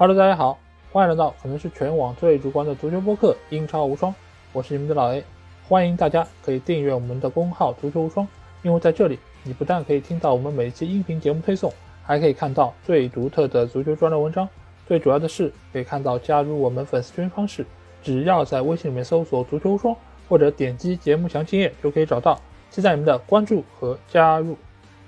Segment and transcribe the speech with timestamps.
[0.00, 0.58] Hello，大家好，
[0.92, 4.10] 欢迎来到可能是全网最主观的足球播客《英超无双》，
[4.50, 5.22] 我是你们的老 A，
[5.68, 8.26] 欢迎大家可以订阅我们的公号“足球无双”，
[8.64, 11.70] 因为在这里你不但可以听到我们每期音频节目推送，
[12.02, 14.48] 还可以看到最独特的足球专栏文章，
[14.88, 17.66] 最主要的是可以看到加入我们粉丝群方式，
[18.02, 19.94] 只要在微信里面搜索“足球无双”
[20.30, 24.56] 或者点击节目详情页就可以找到，期待你们的关注和加入。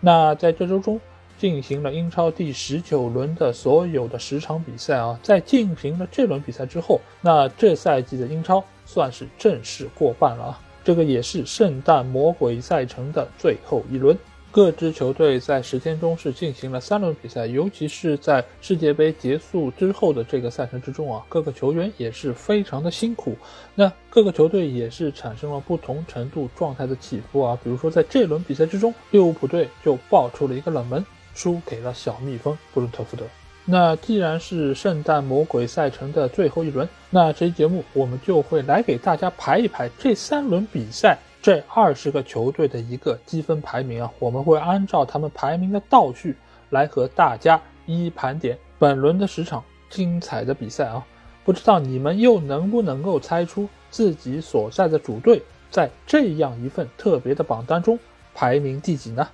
[0.00, 1.00] 那在这周中。
[1.42, 10.60] 进行了英超第十九轮的所有的十场比赛啊，在进行了这轮比赛之后，那这赛季的英超算是正式过半了啊。
[10.84, 14.16] 这个也是圣诞魔鬼赛程的最后一轮。
[14.52, 23.36] 各支球队在十天中是进行了三轮比赛，尤其是在世界杯结束之后的这个赛程之中啊，各个球员也是非常的辛苦。
[23.74, 27.58] 那各个球队也是产生了不同程度状态的起伏啊。
[27.64, 31.04] 比如说在这轮比赛之中，利物浦队就爆出了一个冷门。
[31.34, 33.24] 输给了小蜜蜂布伦特福德。
[33.64, 44.10] 那既然是圣诞魔鬼赛程的最后一轮，那这期节目我们就会来给大家排一排这三轮比赛这二十个球队的一个积分排名啊。
[44.18, 46.36] 我们会按照他们排名的倒序
[46.70, 51.06] 来和大家一一盘点本轮的十场精彩的比赛啊。
[51.44, 57.98] 不知道你们又能不能够猜出自己所在的主队在这样一份特别的榜单中
[58.34, 59.28] 排名第几呢？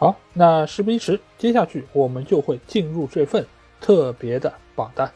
[0.00, 3.44] 好，那事不宜迟，接下去我们就会进入这份
[3.80, 5.10] 特别的榜单。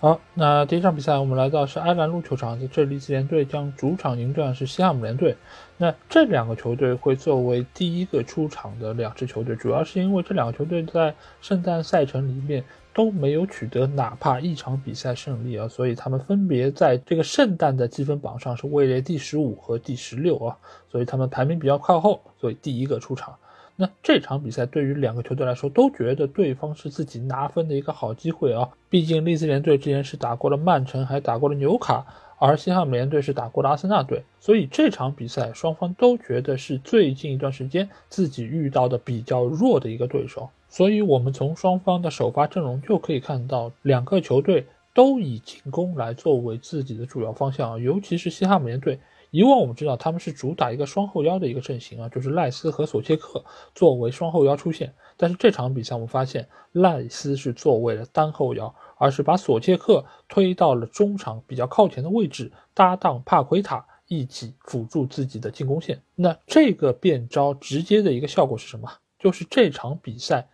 [0.00, 5.36] 好，那第一场比赛我们来到是埃兰路球场，在这里，利兹联队将主场迎战是西汉姆联队。
[5.76, 20.58] 那这两个球队会作为第一个出场的两支球队，主要是因为这两个球队在圣诞赛程里面都没有取得哪怕一场比赛胜利啊，所以他们分别在这个圣诞的积分榜上是位列第十五和第十六啊，
[20.90, 23.32] 所以他们排名比较靠后，所以第一个出场。
[23.78, 28.70] 那这场比赛对于两个球队来说，都觉得对方是自己拿分的一个好机会啊。
[28.88, 32.06] 毕竟利兹联队之前是打过了曼城，还打过了纽卡，
[32.38, 40.48] 而西汉姆联队是打过了阿森纳队，所以这场比赛双方都觉得是最近一段时间自己遇到的比较弱的一个对手。
[40.70, 48.98] 所以我们从双方的首发阵容就可以看到，两个球队都以进攻来作为自己的主要方向，尤其是西汉姆联队。
[49.30, 53.44] 以往我们知道他们是主打一个双后腰的一个阵型啊，就是赖斯和索切克
[53.74, 54.94] 作为双后腰出现。
[55.16, 66.02] 但是这场比赛我们发现赖斯是作为了单后腰，而是把索切克推到了中场比较靠前的位置，搭档帕奎塔一起辅助自己的进攻线。
[66.14, 68.90] 那这个变招直接的一个效果是什么？
[69.18, 70.48] 就是这场比赛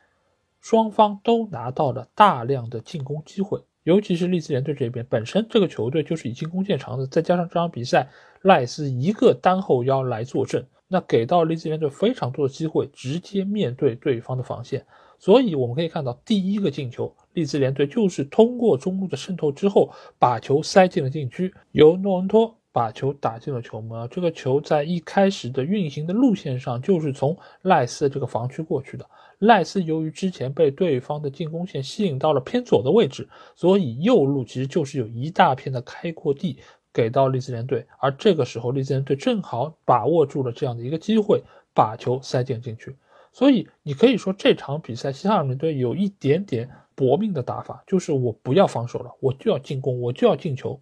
[0.61, 3.61] 双方都拿到了大量的进攻机会。
[3.85, 8.09] 尤其是利兹联队这边，本身这个球队就是以进攻见长的，再加上这场比赛
[8.43, 14.85] 赖斯一个单后腰来坐镇，那给到利兹联队非常多的机会，直接面对对方的防线。
[15.19, 24.09] 所以我们可以看到，第一个进球，利兹联队就是通过中路的渗透之后，把球塞进了禁区，由诺恩托把球打进了球门。
[24.11, 29.07] 这个球在一开始的运行的路线上，就是从赖斯这个防区过去的。
[29.43, 36.61] 赖斯由于之前被对方的进攻线吸引到了偏左的位置，所以右路其实就是有一大片的开阔地
[36.93, 41.43] 给到利兹联队，而这个时候利兹联队正好把握住了这样的一个机会，
[41.75, 42.95] 把球塞进进去。
[43.33, 50.81] 所以你可以说这场比赛西汉姆联队有一点点搏命的打法，就是我不要防守了，我就要进攻，我就要进球。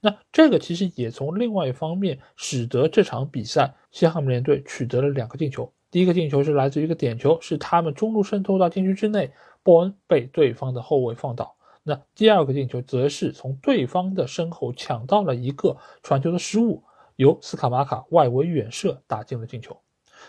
[0.00, 5.72] 那这个其实也从另外一方面使得这场比赛西汉姆联队取得了两个进球。
[5.92, 9.30] 第一个进球是来自于一个点球，是他们中路渗透到禁区之内，
[9.62, 11.54] 波恩被对方的后卫放倒。
[11.82, 16.82] 那第二个进球则是从对方的身后抢到了一个传球的失误，
[17.16, 19.76] 由斯卡马卡外围远射打进了进球。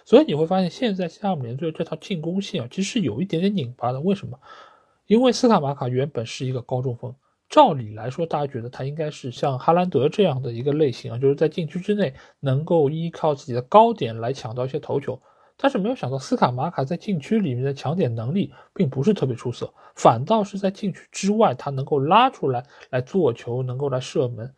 [0.03, 4.01] 所以你会发现，现在夏姆联队这套进攻线啊，其实有一点点拧巴的。
[4.01, 4.37] 为什么？
[5.07, 7.15] 因为斯卡马卡原本是一个高中锋，
[7.47, 15.21] 照理来说，大家觉得他应该是像哈兰德这样的一个类型啊，就是在禁区之内能够依靠自己的高点来抢到一些头球。
[15.63, 24.53] 但是没有想到，斯卡马卡在禁区里面的抢点能力并不是特别出色，反倒是在禁区之外，他能够拉出来来做球，能够来射门，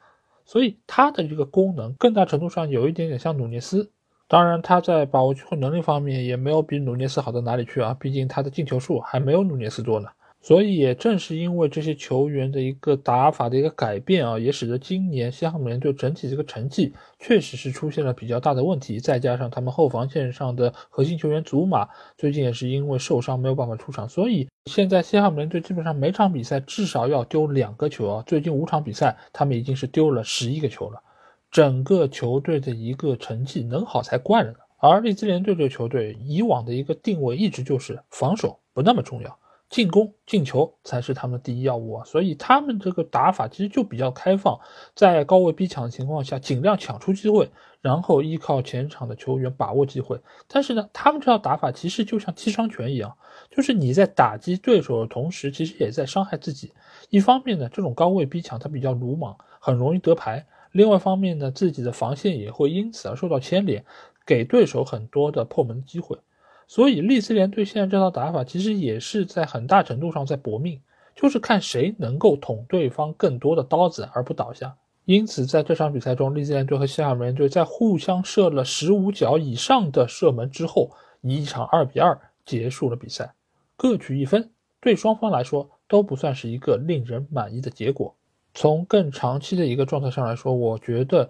[0.46, 3.92] 所以他的这个功能更大程度上有一点点像努涅斯。
[4.28, 10.10] 当然，他在把握机会能力方面也没有比努涅斯好到哪里去啊，毕竟他的进球数还没有努涅斯多呢。
[10.46, 19.00] 所以也正是因为这些球员的一个打法的一个改变啊，也使得今年西汉姆联队整体这个成绩确实是出现了比较大的问题。
[19.00, 28.24] 再加上他们后防线上的核心球员祖马最近也是因为受伤没有办法出场，所以现在西汉姆联队基本上每场比赛至少要丢两个球啊。
[28.28, 31.02] 最近五场比赛他们已经是丢了十一个球了，
[31.50, 34.60] 整个球队的一个成绩能好才怪了呢。
[34.78, 39.40] 而利兹联队这个球队以往的一个定位一直就是防守不那么重要。
[39.70, 44.60] 进攻进球才是他们的第一要务啊，所以他们这个打法其实就比较开放，
[44.94, 47.50] 在高位逼抢的情况下，尽量抢出机会，
[47.82, 50.20] 然后依靠前场的球员把握机会。
[50.48, 53.18] 但是呢，他们这套打法其实就像踢伤拳一样，
[53.50, 56.72] 就是你在打击对手的同时，其实也在伤害自己。
[57.10, 63.84] 一方面呢，这种高位逼抢它比较鲁莽，很容易得牌；另外一方面呢，自己的防线也会因此而受到牵连，
[64.26, 66.18] 给对手很多的破门机会。
[66.68, 70.82] 所以，利兹联队现在这套打法其实也是在很大程度上在搏命，
[71.16, 74.76] 就是看谁能够捅对方更多的刀子而不倒下。
[75.06, 80.90] 因此，在这场比赛中，利兹联队和西汉姆联队在互相射了十五脚以上的射门之后，
[81.22, 83.34] 以一场二比二结束了比赛，
[83.78, 84.50] 各取一分。
[84.82, 88.16] 对双方来说都不算是一个令人满意的结果。
[88.56, 91.30] 从更长期的一个状态上来说，我觉得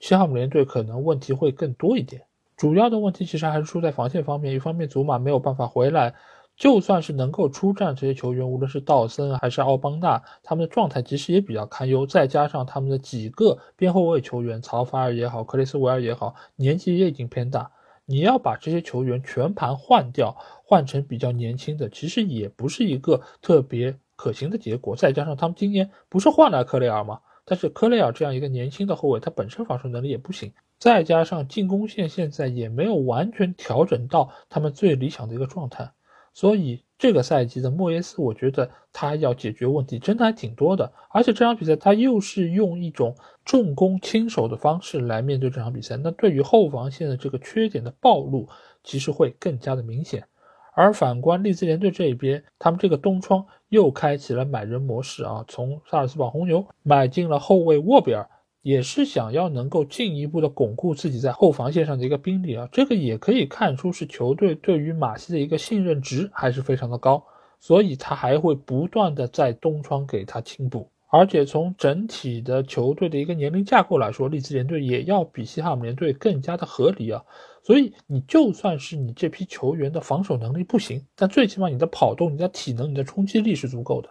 [0.00, 2.22] 西汉姆联队可能问题会更多一点。
[2.62, 6.14] 主要的问题其实还是出在防线方面，一方面祖马没有办法回来，
[6.56, 12.06] 就算是能够出战，这些球员无论是道森还是奥邦纳，他们的状态其实也比较堪忧。
[12.06, 17.68] 再加上他们的几个边后卫球员，曹法尔也好，克里斯维尔也好，年纪也已经偏大，
[18.06, 24.94] 你要把这些球员全盘换掉，换成比较年轻的，其实也不是一个特别可行的结果。
[24.94, 27.18] 再加上他们今年不是换了科雷尔吗？
[27.44, 30.52] 但是科雷尔这样一个年轻的后卫，他本身防守能力也不行。
[30.82, 35.88] 再加上进攻线现在也没有完全调整到他们最理想的一个状态，
[36.34, 40.92] 所以这个赛季的莫耶斯，我觉得他要解决问题真的还挺多的。
[41.10, 43.14] 而且这场比赛他又是用一种
[43.44, 48.48] 重攻轻守的方式来面对这场比赛，那对于后防线的这个缺点的暴露，
[48.82, 50.26] 其实会更加的明显。
[50.74, 58.28] 而反观利兹联队这一边，他们这个东窗又开启了买人模式啊，从萨尔斯堡红牛买进了后卫沃比尔。
[58.62, 67.24] 也是想要能够进一步的巩固自己在后防线上的一个兵力啊，这个也可以看出是球队对于马西的一个信任值还是非常的高，
[67.58, 77.24] 所以他还会不断的在东窗给他清补，而且从整体的球队的一个年龄架构来说，利兹联队也要比西汉姆联队更加的合理啊，
[77.64, 84.08] 所以你就算是你这批球员的防守能力不行，但最起码你的跑动、你的体能、你的冲击力是足够的。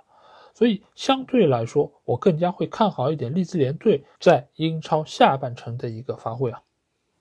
[0.53, 6.61] 所以相对来说，我更加会看好一点利兹联队在英超下半程的一个发挥啊。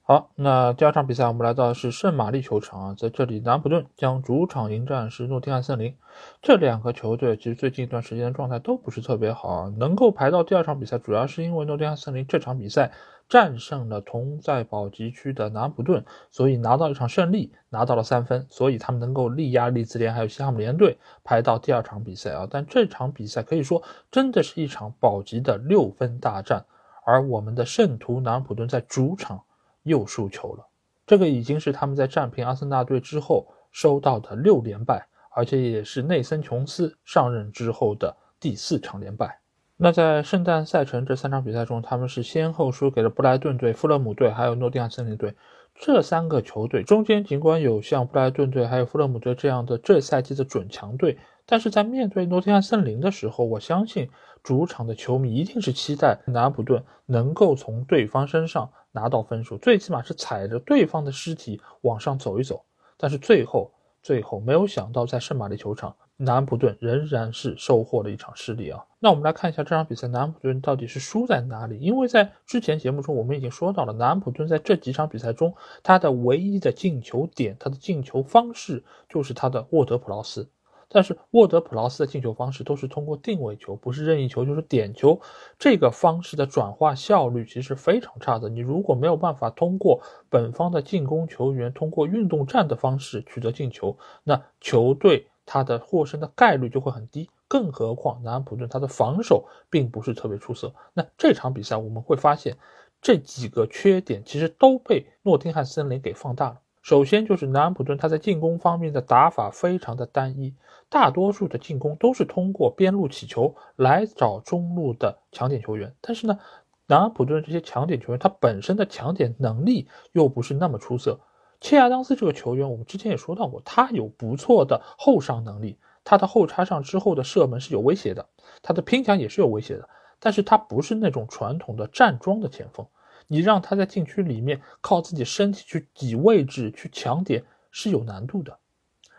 [0.02, 5.94] 好，那第二场比赛我们来到的是圣玛丽球场啊，在这里南普顿将主场迎战是诺丁汉森林。
[6.42, 12.90] 这两个球队其实最近一段时间的状态都不是特别好啊，能够排到第二场比赛，主要是因为诺丁汉森林这场比赛。
[13.30, 22.44] 战胜了同在保级区的南普顿，所以拿到一场胜利，拿到了三分，所以他们能够力压利兹联还有西汉姆联队排到第二场比赛啊。
[22.50, 23.80] 但这场比赛可以说
[24.10, 26.66] 真的是一场保级的六分大战，
[27.06, 29.40] 而我们的圣徒南普顿在主场
[29.84, 30.66] 又输球了，
[31.06, 35.06] 这个已经是他们在战平阿森纳队之后收到的六连败，
[35.36, 39.39] 而且也是内森琼斯上任之后的第四场连败。
[39.82, 45.34] 那在圣诞赛程这三场比赛中，他们是先后输给了布莱顿队、富勒姆队还有诺丁汉森林队。
[45.74, 54.10] 这三个球队中间尽管有像布莱顿队还有富勒姆队这样的这赛季的准强队，但是在面对诺丁汉森林的时候，我相信
[54.42, 62.62] 主场的球迷一定是期待南普顿能够从对方身上拿到分数，最起码是踩着对方的尸体往上走一走。
[62.98, 63.72] 但是最后，
[64.02, 65.96] 最后没有想到在圣马力球场。
[66.18, 68.84] 南普顿仍然是收获了一场失利啊。
[69.02, 71.78] 那我们来看一下这场比赛，南普顿到底是输在哪里？
[71.80, 80.50] 因为在之前节目中我们已经说到了，南普顿在这几场比赛中，他的唯一的进球点，他的进球方式就是他的沃德普劳斯。
[80.90, 85.18] 但是沃德普劳斯的进球方式都是通过定位球，不是任意球就是点球，
[85.58, 88.50] 这个方式的转化效率其实非常差的。
[88.50, 95.28] 你如果没有办法通过本方的进攻球员通过运动战的方式取得进球，那球队。
[95.46, 100.72] 他的获胜的概率就会很低，更何况南安普顿他的防守并不是特别出色。
[100.94, 102.56] 那这场比赛我们会发现，
[103.02, 106.60] 这几个缺点其实都被诺丁汉森林给放大了。
[106.80, 110.54] 首先就是南安普顿他在进攻方面的打法非常的单一，
[110.88, 115.92] 大多数的进攻都是通过边路起球来找中路的抢点球员。
[116.00, 116.38] 但是呢，
[116.86, 121.18] 南安普顿这些抢点球员他本身的抢点能力又不是那么出色。
[121.60, 128.26] 切亚当斯这个球员，我们之前也说到过，他有不错的后上能力，他的后插上之后的射门是有威胁的，
[128.62, 129.88] 他的拼抢也是有威胁的，
[130.18, 132.86] 但是他不是那种传统的站桩的前锋，
[133.26, 138.58] 你让他在禁区里面靠自己身体去挤位置去抢点是有难度的，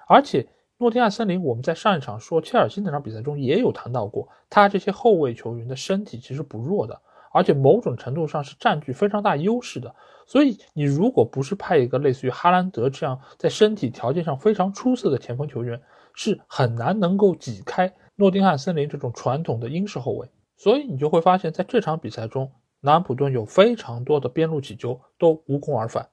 [0.08, 0.48] 而且
[0.78, 7.02] 诺丁汉森林，我们在上一场说切尔西那场比赛中也有谈到过，他这些后卫球员的身体其实不弱的。
[7.34, 9.96] 而且某种程度上是占据非常大优势的，
[10.28, 15.82] 所以你如果不是派一个类似于哈兰德这样在身体条件上非常出色的前锋球员，
[16.14, 20.30] 是很难能够挤开诺丁汉森林这种传统的英式后卫。
[20.58, 22.52] 所以你就会发现，在这场比赛中，
[22.82, 26.10] 南安普顿有非常多的边路起球都无功而返。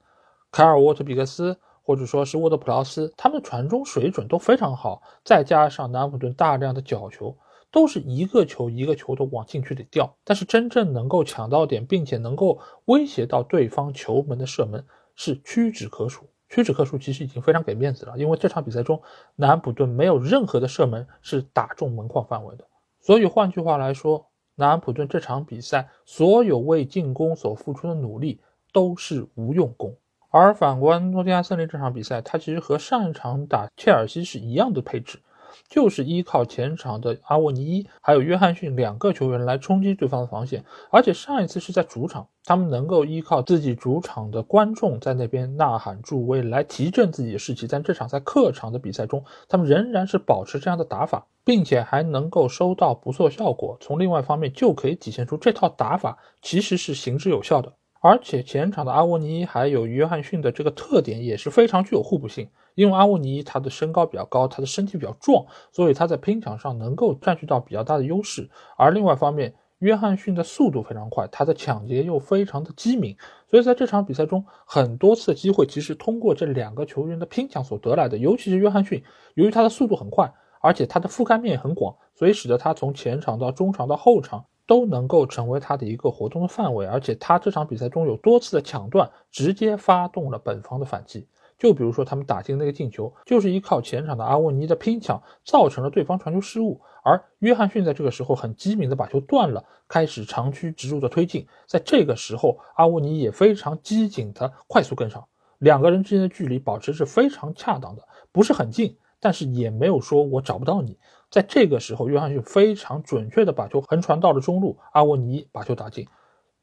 [0.50, 7.36] 凯尔沃特比克斯或者说是沃德普劳斯，他们传中水准都非常好，再加上南安普顿大量的角球，
[7.70, 10.16] 都是一个球一个球的往禁区里掉。
[10.24, 16.26] 但是真正能够抢到点，并且能够威胁到对方球门的射门是屈指可数。
[16.48, 19.00] 屈指可数其实已经非常给面子了，因为这场比赛中
[19.36, 22.64] 南安普顿没有任何的射门是打中门框范围的。
[23.00, 28.40] 所以换句话来说，南安普顿这场比赛所有为进攻所付出的努力
[28.72, 29.94] 都是无用功，
[30.30, 35.20] 而反观诺丁汉森林这场比赛，它其实和上一场打切尔西是一样的配置。
[35.68, 47.66] 就是依靠前场的阿沃尼伊还有约翰逊两个球员来冲击对方的防线，而且上一次是在主场，他们能够依靠自己主场的观众在那边呐喊助威来提振自己的士气。
[47.66, 53.76] 但这场在客场的比赛中，他们仍然是保持这样的打法，并且还能够收到不错效果。
[53.80, 57.72] 从另外一方面就可以体现出这套打法其实是行之有效的。
[58.00, 68.48] 而且前场的阿沃尼还有约翰逊的这个特点也是非常具有互补性，因为阿沃尼他的身高比较高，他的身体比较壮，所以他在拼抢上能够占据到比较大的优势。
[68.76, 73.16] 而另外方面，约翰逊的速度非常快，他的抢劫又非常的机敏，
[73.50, 78.16] 所以在这场比赛中，很多次机会其实通过这两个球员的拼抢所得来的。
[78.16, 79.02] 尤其是约翰逊，
[79.34, 84.44] 由于他的速度很快，而且他的覆盖面很广，所以使得他从前场到中场到后场。
[84.68, 91.26] 都能够成为他的一个活动的范围，而且他这场比赛中有多次的抢断，直接发动了本方的反击。
[91.58, 101.46] 就比如说他们打进那个进球，就是依靠前场的阿沃尼的拼抢，造成了对方传球失误，而约翰逊在这个时候很机敏的把球断了，开始长驱直入的推进。
[101.66, 105.26] 在这个时候，阿沃尼也非常机警的快速跟上，
[105.58, 110.98] 两个人之间的距离保持是非常恰当的，不是很近，但是也没有说我找不到你。
[111.30, 116.06] 在这个时候，约翰逊非常准确地把球横传到了中路，阿沃尼把球打进，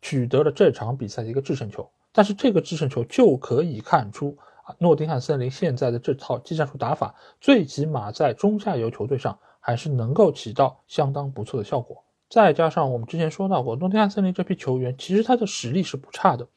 [0.02, 1.88] 取得了这场比赛的一个制胜球。
[2.12, 12.04] 但是这个制胜球就可以看出啊，诺丁汉森林现在的这套技战术打法，最起码在中下游球队上还是能够起到相当不错的效果。
[12.28, 16.48] 再加上我们之前说到过，诺丁汉森林这批球员其实他的实力是不差的，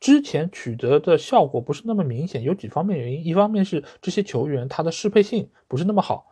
[0.00, 6.26] 之前取得的效果不是那么明显，有几方面原因，一方面是这些球员他的适配性不是那么好。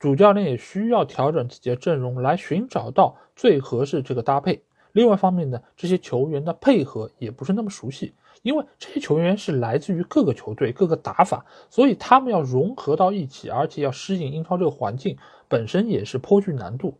[0.00, 4.62] 主教练也需要调整自己的阵容来寻找到最合适这个搭配。
[4.92, 16.94] 另外一方面呢，这些球员的配合也不是那么熟悉，因为这些球员是来自于各个球队、各个打法，所以他们要融合到一起，而且要适应英超这个环境，本身也是颇具难度。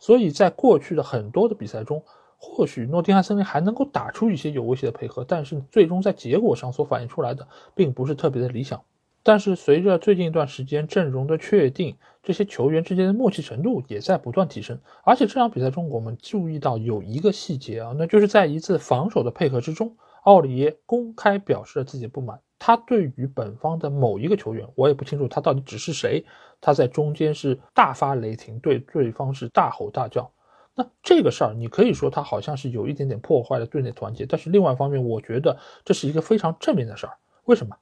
[0.00, 2.02] 所以在过去的很多的比赛中，
[2.36, 7.46] 或许诺丁汉森林还能够打出一些有威胁的配合，但是最终在结果上所反映出来的
[7.76, 8.82] 并不是特别的理想。
[9.22, 14.78] 但是随着最近一段时间阵容的确定，这些球员之间的默契程度也在不断提升。
[15.04, 22.40] 而且这场比赛中，我们注意到有一个细节啊，那就是在一次防守的配合之中，奥里耶公开表示了自己不满。
[22.58, 26.24] 他对于本方的某一个球员，我也不清楚他到底指是谁，
[26.60, 30.30] 他在中间是大发雷霆，对对方是大吼大叫。
[30.74, 37.12] 那这个事儿，你可以说他好像是有一点点破坏了队内团结，但是另外一方面，我觉得这是一个非常正面的事儿。
[37.44, 37.76] 为什么？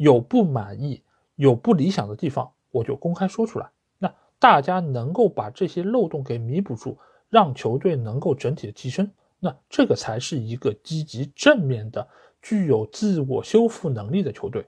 [0.00, 1.02] 有不满意、
[1.36, 3.68] 有不理想的地方，我就公开说出来。
[3.98, 6.96] 那大家能够把这些漏洞给弥补住，
[7.28, 12.08] 让球队能够整体的提升，那这个才是一个积极正面的、
[12.40, 14.64] 具有自我修复能力的球队。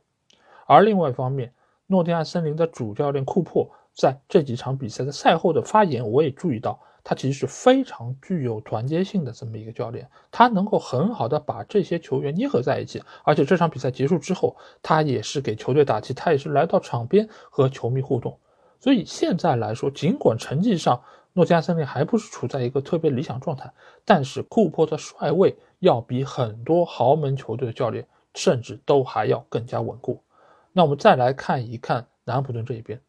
[0.67, 1.51] 而另外一方面，
[1.87, 6.79] 诺丁汉森林的主教练库珀在这几场比赛的赛后的发言，我也注意到。
[7.05, 18.39] 他其实是非常具有团结性的这么一个教练，他能够很好的把这些球员捏合在一起，而且这场比赛结束之后，他也是给球队打气，他也是来到场边和球迷互动。
[18.79, 23.73] 所以现在来说，尽管成绩上诺基亚森林还不是处在一个特别理想状态，
[24.05, 30.23] 但是库珀的帅位要比很多豪门球队的教练甚至都还要更加稳固。
[30.73, 33.01] 那我们再来看一看南安普顿这一边，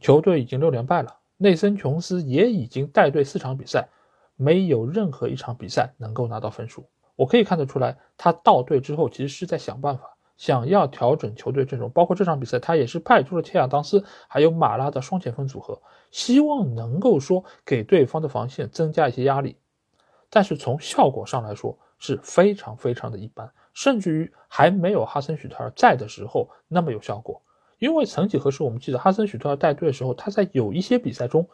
[0.00, 1.16] 球队已经六连败了。
[1.42, 3.88] 内森·琼斯也已经带队四场比赛，
[4.36, 6.86] 没有任何一场比赛能够拿到分数。
[7.16, 10.04] 我可以看得出来，他到队之后其实是在想办法，
[10.36, 11.90] 想要调整球队阵容。
[11.90, 15.82] 包括这场比赛，他也是派出了切尔当斯还有马拉的双前锋组合，
[16.12, 19.56] 希望能够说给对方的防线增加一些压力。
[20.30, 27.42] 但是从效果上来说是非常非常的一般，甚至于还没有哈森·许特尔在的时候那么有效果。
[27.82, 31.48] 因为曾几何时，我们记得哈森许特尔带队的时候，他在有一些比赛中，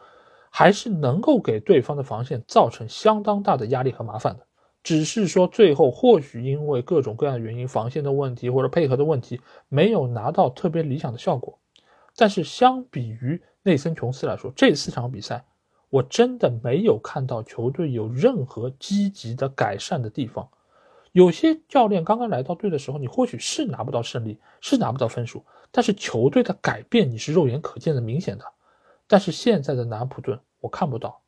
[0.51, 4.45] 还是能够给对方的防线造成相当大的压力和麻烦的。
[4.83, 11.57] 只是说最后或许因为各种各样的原因，防线的问题或者配合的问题，没有拿到特别理想的效果。
[12.15, 15.43] 但是相比于内森琼斯来说，这四场比赛
[15.89, 20.47] 我真的没有看到球队有任何积极的改善的地方。
[21.11, 28.45] 有些教练刚刚来到队的时候，你或许是拿不到胜利，是拿不到分数，但是球队的改变你是肉眼可见的、明显的。
[29.07, 31.19] 但是现在的南普顿我看不到，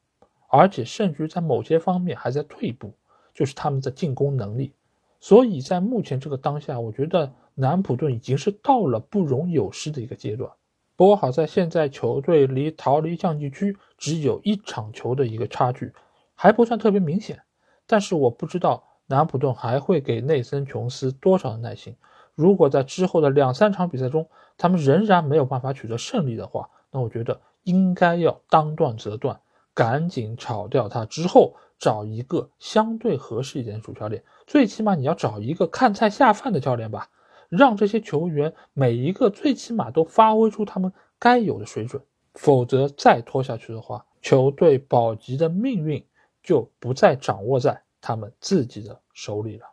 [0.49, 2.93] 而且甚至于在某些方面还在退步，
[3.33, 4.71] 就是他们的进攻能力。
[5.19, 10.47] 所以在目前这个当下，我觉得南普顿已经是到了不容有失的一个阶段。
[10.95, 15.91] 不过好在现在球队离逃离降级区只有一场球的一个差距，
[16.35, 17.41] 还不算特别明显。
[17.87, 18.83] 但是我不知道。
[19.11, 21.95] 南普顿还会给内森·琼斯多少的耐心？
[22.33, 24.27] 如果在之后的两三场比赛中，
[24.57, 29.39] 他们仍然没有办法取得胜利的话，那我觉得应该要当断则断，
[29.73, 34.23] 赶紧炒掉他，之后找一个相对合适一点的主教练。
[34.47, 37.09] 最起码你要找一个看菜下饭的教练吧，
[37.49, 42.01] 让这些球员每一个最起码都发挥出他们该有的水准。
[42.33, 46.05] 否则再拖下去的话，球队保级的命运
[46.41, 47.83] 就不再掌握在。
[48.01, 49.67] 他们自己的手里了。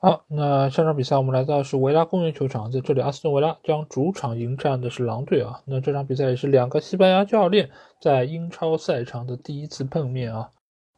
[0.00, 5.60] 好，那下场比赛我们来到是维拉公园球场，在这里，阿斯顿维拉将主场迎战的是狼队啊。
[5.64, 7.68] 那这场比赛也是两个西班牙教练
[8.00, 10.50] 在英超赛场的第一次碰面啊。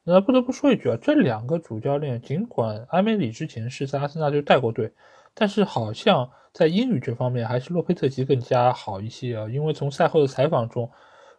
[0.04, 4.92] 那不得不说一句啊，这两个主教练尽管埃梅里之前是在阿森纳队带过队，
[5.32, 9.48] 但是好像在英语这方面还是洛佩特吉更加好一些啊。
[9.48, 10.90] 因为从赛后的采访中，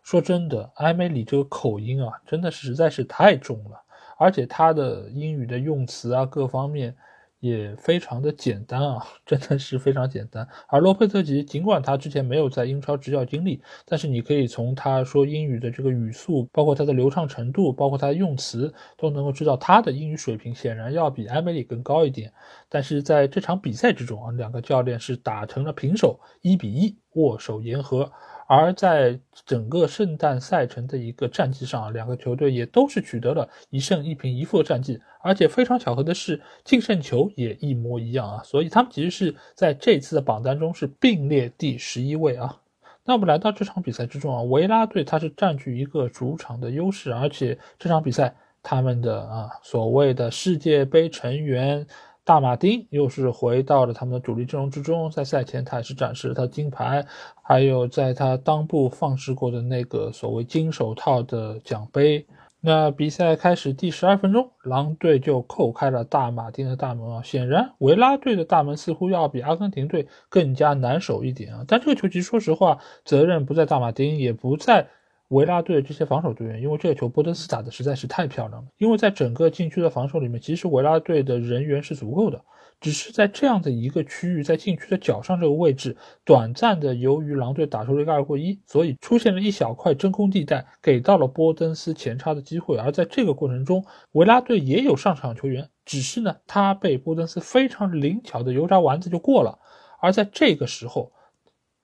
[0.02, 3.84] 说真的，埃梅里这个口音啊，真的实在是太重了。
[4.22, 6.96] 而且他的英语的用词啊，各方面
[7.40, 10.48] 也非常的简单啊，真的是非常简单。
[10.68, 22.32] 而洛佩特吉尽管他之前没有在英超执教经历，但是你可以从他说英语的这个语速，包括他的流畅程度，包括他的用词，都能够知道他的英语水平显然要比埃梅里更高一点。
[22.70, 28.12] 但是在这场比赛之中啊，两个教练是打成了平手，一比一，握手言和。
[28.54, 42.58] 而在整个圣诞赛程的一个战绩上，两个球队也都是取得了一胜一平一负的战绩，而且非常巧合的是，净胜球也一模一样啊，所以他们其实是在这次的榜单中是并列第十一位啊。
[43.06, 51.88] 那我们来到这场比赛之中啊，维拉队他是占据一个主场的优势，而且这场比赛他们的啊所谓的世界杯成员。
[52.24, 57.06] 大马丁又是回到了他们的主力阵容之中，在赛前他也是展示了他的金牌，
[57.44, 62.26] 还有在他裆部放置过的那个所谓金手套的奖杯。
[62.64, 67.24] 那比赛开始第十二分钟，狼队就扣开了大马丁的大门啊！
[67.24, 71.66] 显然维拉队的大门似乎要比阿根廷队更加难守一点啊！
[71.68, 74.88] 但这个球其实说实话，责任不在大马丁，也不在。
[75.32, 78.68] 维拉队的这些防守队员，因为这个球波登斯打的实在是太漂亮了。
[78.78, 82.44] 因为在整个禁区的防守里面，其实维拉队的人员是足够的，
[82.82, 92.78] 只是在这样的一个区域，在禁区的角上这个位置，短暂的由于狼队打出了一个二过一，所以出现了一小块真空地带，给到了波登斯前插的机会。
[92.78, 99.60] 而在这个过程中，维拉队也有上场球员，只是呢，他被波登斯非常灵巧的油炸丸子就过了。
[100.02, 101.14] 而在这个时候，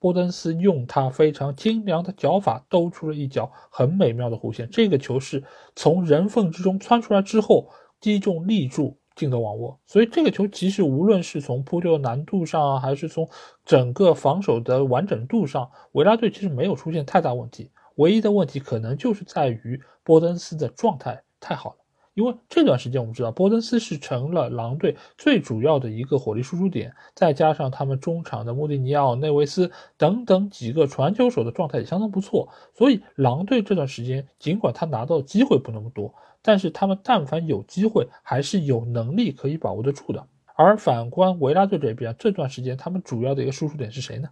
[0.00, 5.42] 波登斯用他非常精良的脚法兜出了一脚很美妙的弧线，这个球是
[5.74, 13.28] 从人缝之中窜出来之后击中立柱进的网窝，所以这个球其实无论是从扑救的难度上，还是从
[13.64, 21.76] 整个防守的完整度上，维拉队其实没有出现太大问题，唯一的问题可能就是在于波登斯的状态太好了。
[22.18, 40.26] 因为这段时间我们知道，波登斯是成了狼队最主要的一个火力输出点，再加上他们中场的穆蒂尼奥、内维斯等等几个传球手的状态也相当不错，所以狼队这段时间尽管他拿到的机会不那么多，但是他们但凡有机会，还是有能力可以把握得住的。
[40.56, 44.28] 而反观维拉队这边，这段时间他们主要的一个输出点是谁呢？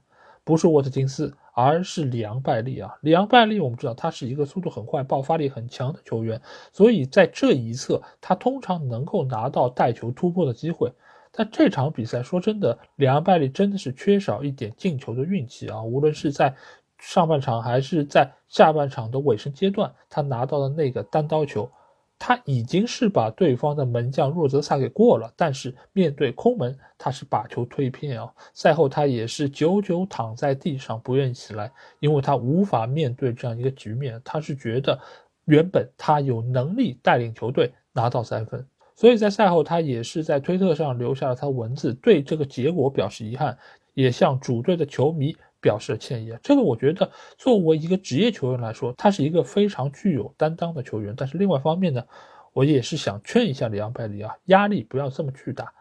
[0.47, 2.97] 不是沃特金斯，而是里昂拜利啊！
[3.01, 6.41] 里昂拜利，我们知道他是一个速度很快、爆发力很强的球员，
[6.73, 10.93] 所以在这一侧，他通常能够拿到带球突破的机会。
[11.33, 15.83] 但这场比赛，说真的，里昂拜利真的是缺少一点进球的运气啊！
[15.83, 16.55] 无论是在
[17.01, 21.69] 上半场还是在下半场的尾声阶段，他拿到的那个单刀球。
[22.19, 28.33] 他已经是把对方的门将若泽萨给过了，但是面对空门，他是把球推偏啊。
[28.55, 34.21] 赛后他也是久久躺在地上不愿意起来，因为他无法面对这样一个局面。
[34.25, 34.99] 他是觉得
[35.45, 43.57] 原本他有能力带领球队拿到三分，所以在赛后他也是在推特上留下了他文字，对这个结果表示遗憾，
[43.95, 45.37] 也向主队的球迷。
[45.67, 46.33] 表示歉意。
[46.45, 51.13] 这个我觉得，作为一个职业球员来说，他是一个非常具有担当的球员。
[51.17, 52.05] 但是另外一方面呢，
[52.53, 55.75] 我也是想劝一下里昂拜利啊，压力不要这么巨大。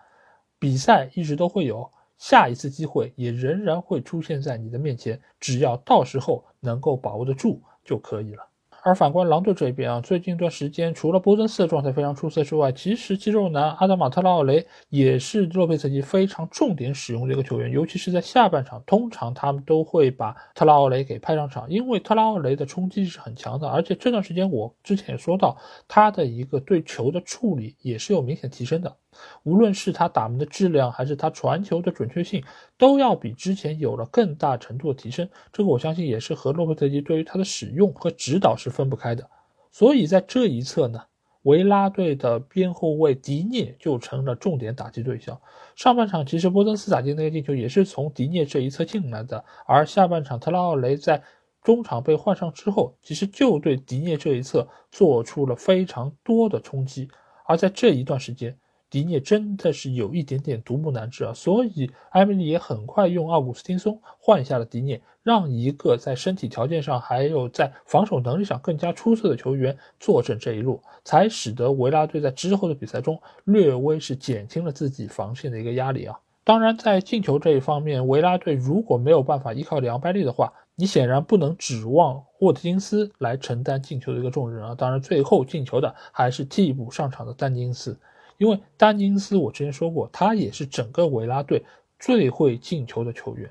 [0.58, 8.48] 比赛一直都会有，下一次机会也仍然会出现在你的面前，只要到时候能够把握得住就可以了。
[8.86, 28.96] 而反观狼队这边啊，最近一段时间，除了波登斯的状态非常出色之外，其实肌肉男阿德马特拉奥雷也是洛佩斯基非常重点使用的一个球员，尤其是在下半场，通常他们都会把特拉奥雷给派上场，因为特拉奥雷的冲击是很强的，而且这段时间我之前也说到，他的一个对球的处理也是有明显提升的。
[29.44, 32.44] 无论是他打门的质量，还是他传球的准确性，
[32.78, 35.30] 都要比之前有了更大程度的提升。
[35.52, 39.30] 这个我相信也是和洛佩特吉对于他的使用和指导是分不开的。
[39.72, 41.02] 所以在这一侧呢，
[41.44, 45.40] 维拉队的边后卫迪涅就成了重点打击对象。
[45.76, 51.22] 上半场其实波登斯打进那个进球也是从迪涅这一侧进来的，而下半场特拉奥雷在
[51.62, 57.10] 中场被换上之后，其实就对迪涅这一侧做出了非常多的冲击。
[57.46, 58.58] 而在这一段时间，
[58.90, 76.18] 迪涅真的是有一点点独木难支啊，所以埃梅里也很快用奥古斯汀松换下了迪涅，让一个在身体条件上还有在防守能力上更加出色的球员坐镇这一路，才使得维拉队在之后的比赛中略微是减轻了自己防线的一个压力啊。
[76.46, 84.76] 当然，在进球这一方面，维拉队如果没有办法依靠里昂拜利的话，你显然不能指望沃特金斯来承担进球的一个重任啊。
[84.76, 87.98] 当然，最后进球的还是替补上场的丹尼斯。
[88.38, 91.64] 因为丹尼斯，我之前说过，他也是整个维拉队
[92.00, 93.50] 最会进球的球员，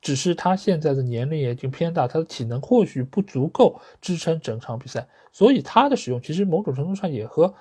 [0.00, 7.54] 只是他现在的年龄已经偏大，他的体能或许不足够支撑整场比赛，所以他的使用其实某种程度上也和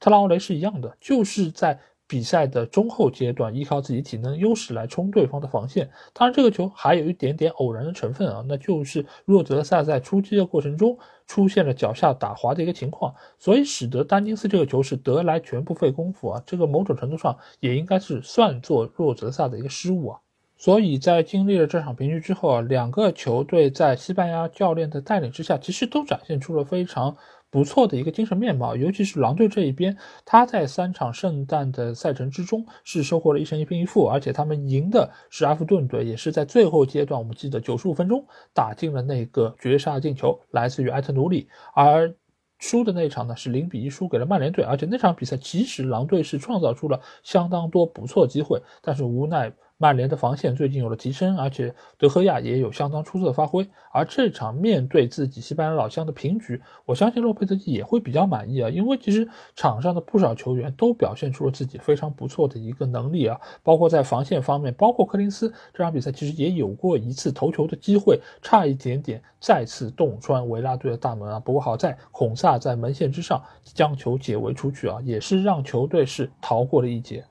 [0.00, 1.78] 特拉奥雷是一样的，就是在。
[2.10, 5.90] 比赛的中后阶段，依靠自己体能优势来冲对方的防线。
[6.14, 16.42] 当然，这个球还有一点点偶然的成分啊，那就是若泽萨在出击的过程中出现了脚下打滑的一个情况，所以使得丹尼斯这个球是得来全不费功夫啊。
[16.44, 20.20] 这个某种程度上也应该是算作若泽萨的一个失误啊。
[20.56, 27.16] 所以在经历了这场平局之后啊，两个球队在西班牙教练的带领之下，其实都展现出了非常。
[27.50, 42.14] 不错的一个精神面貌，尤其是狼队这一边，他在三场圣诞的赛程之中是收获了一胜一平一负，而且他们赢的是阿弗顿队，也是在最后阶段，我们记得九十五分钟打进了那个绝杀进球，来自于埃特努里，而
[42.58, 49.52] 输的那一场呢是零比一输给了曼联队，而且那场比赛其实狼队是创造出了相当多不错机会，但是无奈。
[49.80, 53.64] 曼联的防线最近有了提升，而且德赫亚也有相当出色的发挥。
[53.92, 71.38] 而这场面对自己西班牙老乡的平局，我相信洛佩兹基也会比较满意啊，因为其实场上的不少球员都表现出了自己非常不错的一个能力啊，包括在防线方面，包括柯林斯这场比赛其实也有过一次头球的机会，差一点点再次洞穿维拉队的大门啊。
[71.38, 77.24] 不过好在孔萨在门线之上将球解围出去啊，也是让球队是逃过了一劫。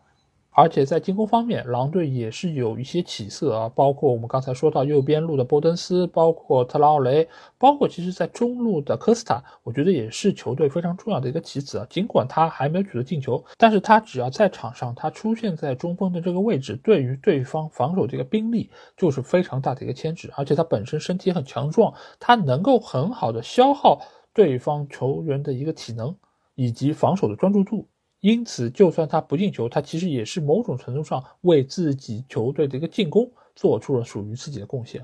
[0.60, 7.28] 而且在进攻方面，狼队也是有一些起色啊，包括我们刚才说到右边路的波登斯，包括特拉奥雷，
[7.60, 11.86] 包括其实在中路的科斯塔，我觉得也是球队非常重要的一个棋子啊。
[11.88, 18.68] 尽管他还没有取得进球，但是他只要在场上，他出现在中锋的这个位置，对于对方防守这个兵力
[18.98, 20.34] 就是非常大的一个牵制。
[20.36, 24.00] 而且他本身身体很强壮，他能够很好的消耗
[24.34, 26.16] 对方球员的一个体能
[26.56, 27.88] 以及防守的专注度。
[28.20, 35.04] 因此，就算他不进球，他其实也是某种程度上为自己球队的一个进攻做出了属于自己的贡献。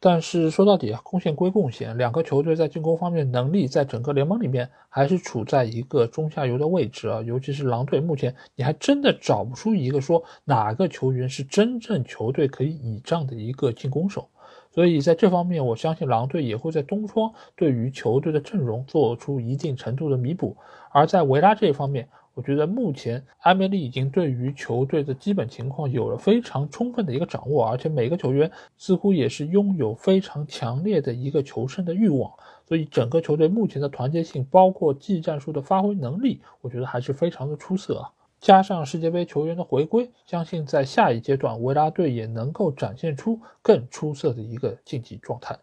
[0.00, 7.20] 但是说到底啊，贡献归贡献，两个球队在进攻方面能力，在整个联盟里面还是处在一个中下游的位置啊。
[7.20, 14.28] 尤其是狼队，目前你还真的找不出一个说哪个球员是真正球队可以倚仗的一个进攻手。
[14.72, 20.56] 所以在这方面，我相信狼队也会在东窗对于球队的阵容做出一定程度的弥补。
[20.92, 32.32] 而在维拉这一方面，我觉得目前埃梅里已经对于球队的基本情况有了非常充分的一个掌握，而且每个球员似乎也是拥有非常强烈的一个求胜的欲望，
[32.68, 38.12] 所以整个球队目前的团结性，包括技战术的发挥能力，我觉得还是非常的出色啊。
[38.40, 45.58] 加上世界杯球员的回归，相信在下一阶段维拉队也能够展现出更出色的一个竞技状态。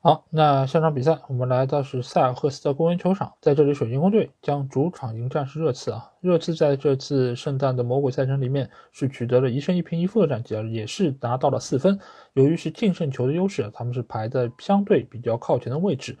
[0.00, 6.08] 好，那下场比赛我们来到是塞尔赫斯的公园球场，在这里水晶宫队将主场迎战是热刺啊。
[6.20, 11.98] 热刺在这次圣诞的魔鬼赛程里面是取得了一胜一平一负的战绩啊，也是拿到了四分。
[12.34, 16.16] 由于是净胜球的优势，他们是排在相对比较靠前的位置。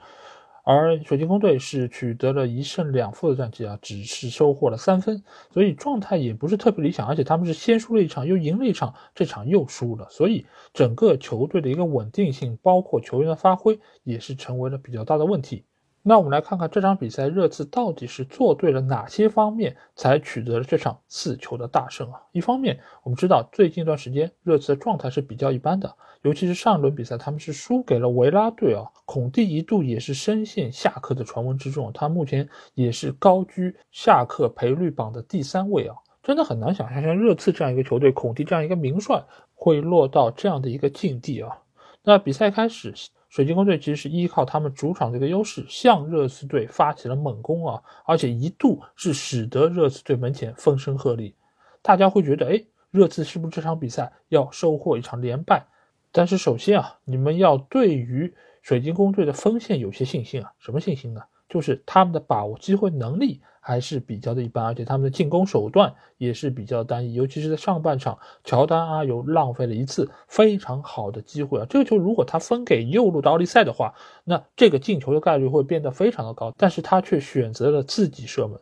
[0.70, 7.08] 而水晶宫队是取得了一胜两负的战绩啊，只是收获了三分，所以状态也不是特别理想。
[7.08, 15.64] 而且他们是先输了一场，又赢了一场，这场又输了，所以整个球队的一个稳定性，包括球员的发挥，也是成为了比较大的问题。
[16.02, 22.22] 那我们来看看这场比赛，热刺到底是做对了哪些方面，才取得了这场四球的大胜啊？
[22.32, 28.86] 一方面，我们知道最近一段时间热刺的状态是比较一般的，尤其是上一轮比赛，他们是输给了维拉队啊。
[29.04, 35.96] 孔蒂一度也是深陷下课的传闻之中，他目前也是高居下课赔率榜的第三位啊。
[36.22, 39.22] 真的很难想象，像热刺这样一个球队，孔蒂这样一个名帅，
[39.54, 41.58] 会落到这样的一个境地啊。
[42.02, 42.94] 那比赛开始。
[43.28, 51.34] 水晶宫队其实是依靠他们主场这个优势，向热刺队发起了猛攻啊，而且一度是使得热刺队门前风声鹤唳。
[51.82, 55.66] 大家会觉得，哎，热刺是不是这场比赛要收获一场连败？
[56.10, 61.20] 但是首先啊，你们要对于水晶宫队的锋线有些信心啊，什么信心呢？
[61.48, 71.66] 就是他们的把握机会能力还是比较的一般，而且他们的进攻手段也是比较单一，尤其是在上半场，乔丹阿尤浪费了一次非常好的机会啊！
[71.68, 73.92] 这个球如果他分给右路的奥利塞的话，
[74.24, 78.58] 那这个进球的概率会变得非常的高，但是他却选择了自己射门。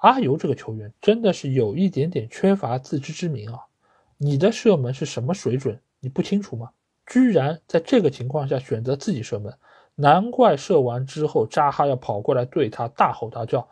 [0.00, 3.60] 阿尤这个球员真的是有一点点缺乏自知之明啊！
[4.18, 6.68] 你的射门是什么水准，你不清楚吗？
[7.06, 9.54] 居然在这个情况下选择自己射门。
[9.96, 13.68] 难怪射完之后，扎哈要跑过来对他大吼大叫，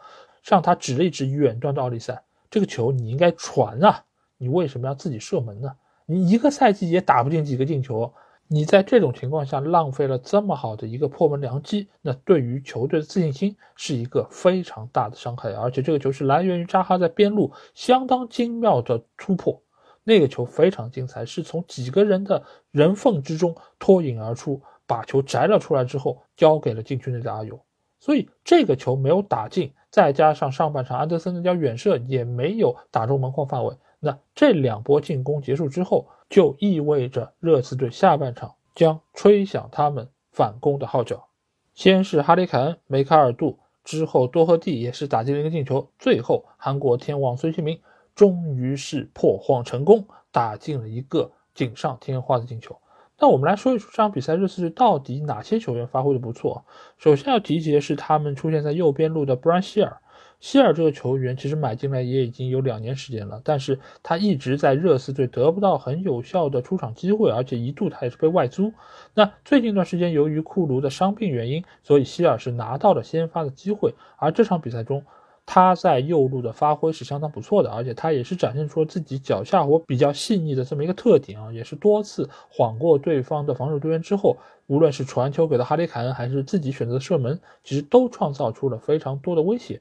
[0.49, 4.03] 向他指了一指远端的奥利塞：“这个球你应该传啊，
[4.39, 5.71] 你为什么要自己射门呢？
[6.07, 8.11] 你一个赛季也打不进几个进球，
[8.47, 15.53] 你在这种情况下浪费了这么好的一个破门良机，那对于球队的自信心是一个非常大的伤害。
[15.53, 19.61] 而且这个球是来源于扎哈在边路相当精妙的突破，
[20.03, 27.61] 那个球非常精彩，是从几个人的人缝之中脱颖而出。”把球摘了出来之后，交给了禁区内的阿尤，
[28.01, 41.27] 所以这个球没有打进，再加上上半场安德森那脚远射也没有打中门框范围，那这两波进攻结束之后，就意味着热刺队下半场将吹响他们反攻的号角。
[41.75, 47.81] 先是哈里凯恩、梅开二度，之后多赫蒂也是打进了一个进球，最后韩国天王孙兴民
[48.15, 52.77] 终于是破荒成功，打进了一个锦上添花的进球。
[53.21, 56.65] 那我们来说一说这场比赛，热刺队到底哪些球员发挥的不错？
[56.99, 59.99] 首先要提及的是他们出现在右边路的布兰希尔。
[60.39, 68.73] 希尔这个球员其实买进来也已经有两年时间了，但是他一直在热刺队得不到很有效的出场机会，而且一度他也是被外租。
[69.15, 75.05] 那最近一段时间，由于库卢的伤病原因，所以希尔是拿到了先发的机会，而这场比赛中。
[75.51, 89.81] 他在右路的发挥是相当不错的，而且他也是展现出了自己脚下活比较细腻的这么一个特点啊，也是多次晃过对方的防守队员之后，无论是传球给到哈里凯恩，还是自己选择的射门，其实都创造出了非常多的威胁。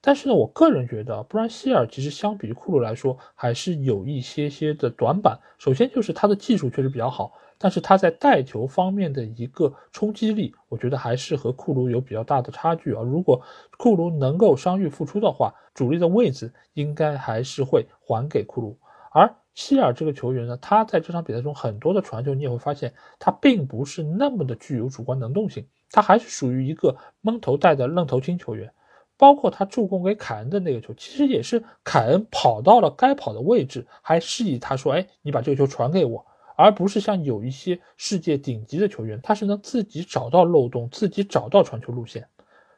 [0.00, 5.38] 但是呢，我个人觉得，布兰希尔其实相比于库鲁来说，还是有一些些的短板。
[5.58, 7.34] 首先就是他的技术确实比较好。
[7.62, 13.02] 但是他在带球方面的一个冲击力，我觉得还是和库卢有比较大的差距啊。
[13.04, 13.40] 如果
[13.78, 18.76] 库卢能够伤愈复出的话，主力的位置应该还是会还给库卢。
[19.12, 28.72] 而希尔这个球员呢，他在这场比赛中很多的传球，你也会发现他并不是那么的具有主观能动性，他还是属于一个蒙头带的愣头青球员。
[29.18, 36.26] 包括他助攻给凯恩的那个球，其实也是凯恩跑到了该跑的位置，还示意他说：“哎，你把这个球传给我。”
[36.62, 42.26] 而不是像有一些世界顶级的球员，他是能自己找到漏洞，自己找到传球路线，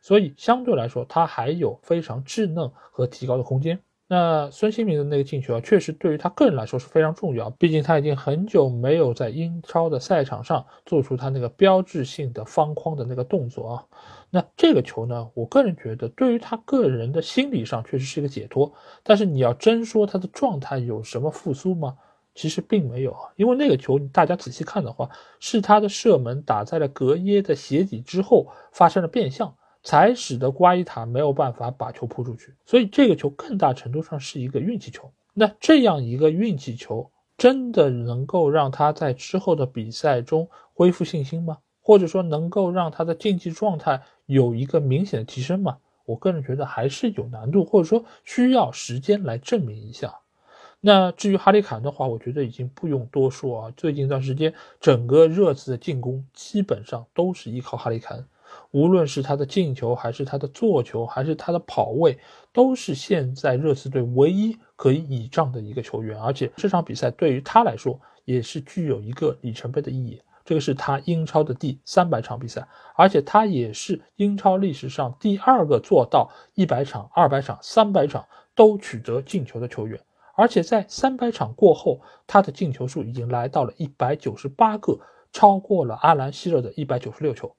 [0.01, 3.79] 所以相对来说，他还有非常稚嫩和提高的空间。
[4.07, 13.85] 那孙兴民的那个进球啊，确实对于他个人来说是非常重要，毕竟他已经很久没有在英超的赛场上做出他那个标志性的方框的那个动作啊。
[14.29, 21.97] 那这个球呢，我个人觉得对于他个人的心理上确实是一个解脱，但是你要真说他的状态有什么复苏吗？
[22.35, 32.55] 其实并没有啊，因为那个球大家仔细看的话，是他的射门打在了格耶的鞋底之后发生了变向，才使得瓜伊塔没有办法把球扑出去。
[32.65, 35.13] 所以这个球更大程度上是一个运气球。
[35.33, 41.59] 那这样一个运气球，真的能够让他在之后的比赛中恢复信心吗？
[41.81, 45.79] 或者说能够让他的竞技状态有一个明显的提升吗？
[46.07, 50.21] 我个人觉得还是有难度，或者说需要时间来证明一下。
[50.87, 53.73] 那至于哈里凯恩的话，我觉得已经不用多说啊。
[53.75, 58.27] 最近一段时间，整个热刺的进攻基本上都是依靠哈里凯恩，
[58.71, 62.19] 无论是他的进球，还是他的做球，还是他的跑位，
[62.53, 66.21] 都是现在热刺队唯一可以倚仗的一个球员。
[66.21, 70.21] 而且这场比赛对于他来说也是具有一个里程碑的意义。
[70.45, 79.99] 这个是他英超的第三百场比赛，而且他也是英超历史上第二个做到一百场、二百场、三百场都取得进球的球员。
[80.37, 84.99] 而且在三百场过后，他的进球数已经来到了一百九十八个，
[85.33, 87.55] 超过了阿兰希勒的一百九十六球。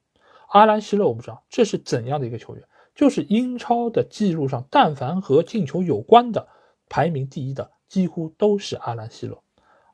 [0.48, 2.64] 阿兰希勒，我们知道这是怎样的一个球员？
[2.94, 6.48] 就是英超的记录上，但凡和进球有关的，
[6.88, 9.38] 排名第一的几乎都是阿兰希勒。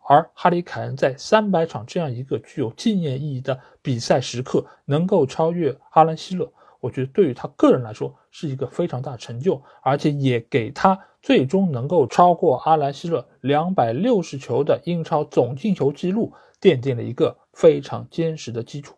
[0.06, 18.96] 而哈里凯恩在三百场这样一个具有纪念意义的比赛时刻，能够超越阿兰希勒，我觉得对于他个人来说是一个非常大的成就，而且也给他最终能够超过阿兰希勒两百六十球的英超总进球纪录奠定了一个非常坚实的基础。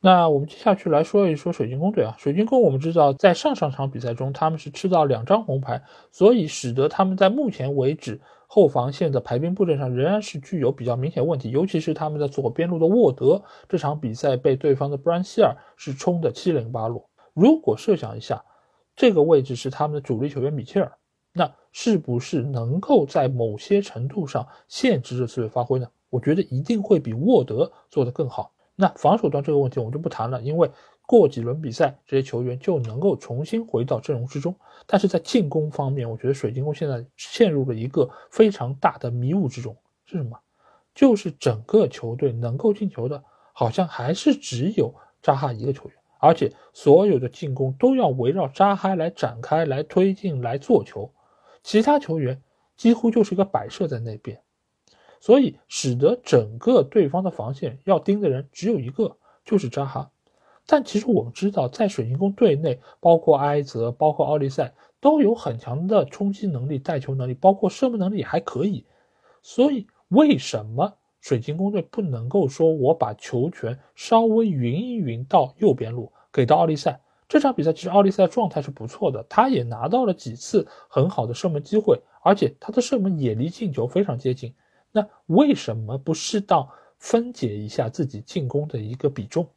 [0.00, 8.20] 那我们接下去来说一说水晶宫队啊，水晶宫我们知道在上上场比赛中他们是吃到两张红牌，所以使得他们在目前为止。
[8.48, 17.10] 后防线的排兵布阵上仍然是具有比较明显问题，尤其是他们的左边路的沃德，这场比赛被对方的布兰希尔是冲得七零八落。
[17.36, 18.42] 如果设想一下，
[18.96, 20.90] 这个位置是他们的主力球员米切尔，
[21.34, 25.86] 那是不是能够在某些程度上限制这次的发挥呢？
[26.08, 28.54] 我觉得一定会比沃德做得更好。
[28.74, 30.70] 那防守端这个问题我们就不谈了，因为。
[31.08, 34.52] 过几轮比赛，这些球员就能够重新回到阵容之中。
[34.88, 39.76] 但是在进攻方面，我觉得水晶宫现在陷入了一个非常大的迷雾之中。
[40.04, 40.36] 是什么？
[40.96, 43.22] 就是整个球队能够进球的，
[43.52, 51.10] 好像还是只有扎哈一个球员，而且所有的进攻都要围绕扎哈来展开、来推进、来做球，
[51.62, 52.42] 其他球员
[52.76, 54.40] 几乎就是一个摆设在那边，
[55.20, 60.10] 所以使得整个对方的防线要盯的人只有一个，就是扎哈。
[60.68, 68.84] 但其实我们知道，在水晶宫队内，包括埃泽、包括奥利赛，都有很强的冲击能力、带球能力，包括射门能力也还可以。
[69.42, 70.94] 所以，为什么
[71.26, 77.00] 水晶宫队不能够说我把球权稍微匀一匀到右边路，给到奥利赛？
[77.28, 84.54] 这场比赛其实奥利赛状态是不错的，他也拿到了几次很好的射门机会，而且他的射门也离进球非常接近。
[84.92, 86.68] 那为什么不适当
[87.00, 89.48] 分解一下自己进攻的一个比重？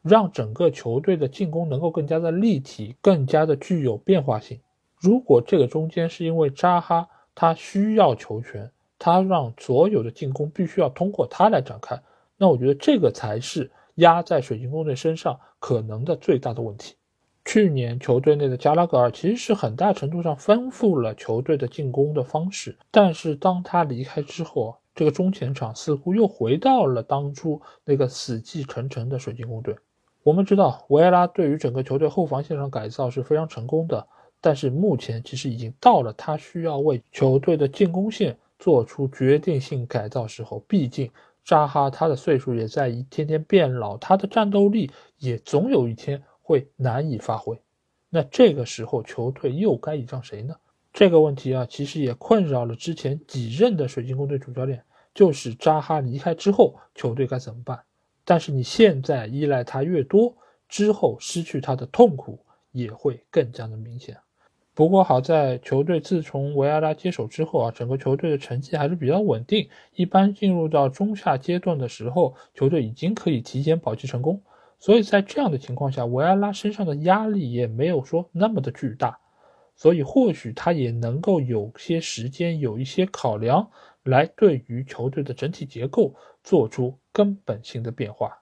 [0.00, 4.58] 让整个球队的进攻能够更加的立体，更加的具有变化性。
[4.96, 8.70] 如果这个中间是因为扎哈他需要球权，
[9.00, 12.00] 他让所有的进攻必须要通过他来展开，
[12.36, 16.94] 那我觉得这个才是压在水晶宫队身上可能的最大的问题。
[17.46, 29.74] 去年球队内的加拉格尔其实是很大程度上丰富了球队的进攻的方式，但是当他离开之后，这个中前场似乎又回到了当初那个死气沉沉的水晶宫队。
[30.22, 34.06] 我们知道维埃拉对于整个球队后防线上改造是非常成功的，
[34.42, 40.60] 但是目前其实已经到了他需要为球队的进攻线做出决定性改造时候。
[40.68, 41.10] 毕竟
[41.44, 47.60] 扎哈他的岁数也在一天天变老，他的战斗力也总有一天会难以发挥。
[48.08, 50.54] 那这个时候球队又该倚仗谁呢？
[50.92, 57.80] 这个问题啊，其实也困扰了之前几任的水晶宫队主教练，就是扎哈离开之后球队该怎么办？
[58.24, 60.36] 但是你现在依赖他越多，
[60.68, 64.16] 之后失去他的痛苦也会更加的明显。
[64.80, 69.68] 不过好在球队自从维埃拉接手之后啊，整个球队的成绩还是比较稳定。
[69.94, 74.40] 一般进入到中下阶段的时候，球队已经可以提前保级成功。
[74.78, 79.18] 所以在这样的情况下，维埃拉身上的压力也没有说那么的巨大，
[79.76, 83.68] 所以或许他也能够有些时间，有一些考量。
[84.04, 88.39] 来对于球队的整体结构做出根本性的变化。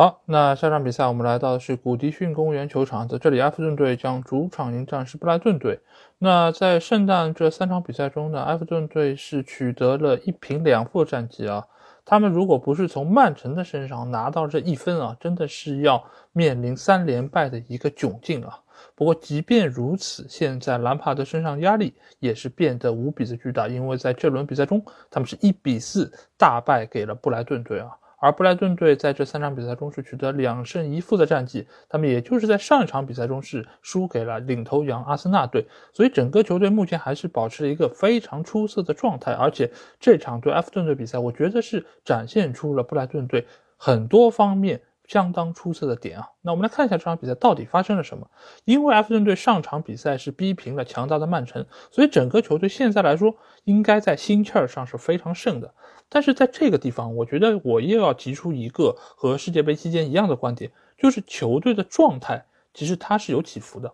[0.00, 5.78] 好，那下场比赛我们来到的是古迪逊公园球场，在这里，埃弗顿队将主场迎战是布莱顿队。
[6.16, 11.62] 那在圣诞这三场比赛中呢，埃弗顿队是取得了一平两负的战绩啊。
[12.02, 18.58] 他们如果不是从曼城的身上拿到这一分啊，真的是要面临三连败的一个窘境啊。
[18.94, 27.90] 不过，即便如此，现在兰帕德身上压力也是变得无比的巨大，因为在这轮比赛中，他们是一比四大败给了布莱顿队啊。
[28.20, 39.32] 而布莱顿队在这三场比赛中是取得两胜一负的战绩，他们也就是在上一场比赛中是输给了领头羊阿森纳队，所以整个球队目前还是保持了一个非常出色的状态。
[39.32, 43.46] 而且这场对埃弗顿队比赛，我觉得是展现出了布莱顿队
[43.76, 44.80] 很多方面。
[45.10, 48.30] 相当出色的点啊，那我们来看一下这场比赛到底发生了什么。
[48.64, 55.74] 因为埃弗顿队上场比赛是逼平了强大的曼城，所以整个球队现在来说应该在心气儿上是非常盛的。
[56.10, 62.44] 但是在这个地方，我觉得我又要提出一个和世界杯期间一样的观点，就是球队的状态
[62.74, 63.90] 其实它是有起伏的。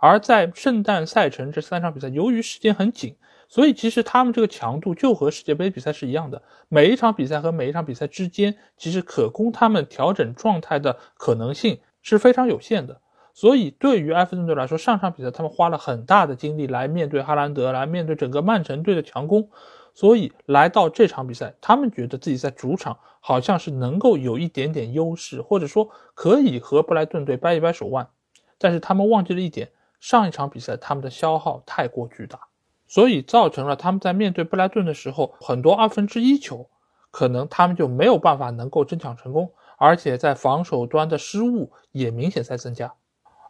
[0.00, 3.14] 而在圣诞赛程这三场比赛，由于时间很紧。
[3.48, 6.40] 所以其实他们这个强度就和世界杯比赛是一样的，
[6.70, 13.02] 每一场比赛和每一场比赛之间，其实可供他们调整状态的可能性是非常有限的。
[13.34, 19.50] 所以对于埃弗顿队来说，上场比赛他们花了很大的精力来面对哈兰德，来面对整个曼城队的强攻。
[19.94, 28.08] 所以来到这场比赛，他们觉得自己在主场好像是能够有一点点优势，或者说可以和布莱顿队掰一掰手腕。
[28.58, 29.70] 但是他们忘记了一点，
[30.00, 32.40] 上一场比赛他们的消耗太过巨大，
[32.86, 36.68] 所以造成了他们在面对布莱顿的时候，很多二分之一球，
[37.10, 42.94] 可能他们就没有办法能够争抢成功，而且在防守端的失误也明显在增加。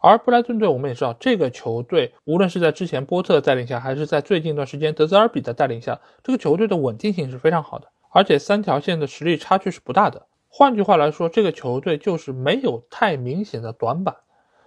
[0.03, 10.27] 而布莱顿队，我们也知道，这个球队无论是在之前波特的带领下，还是在最近一段时间德泽尔比的带领下，这个球队的稳定性是非常好的，而且三条线的实力差距是不大的。
[10.49, 14.17] 换句话来说，这个球队就是没有太明显的短板，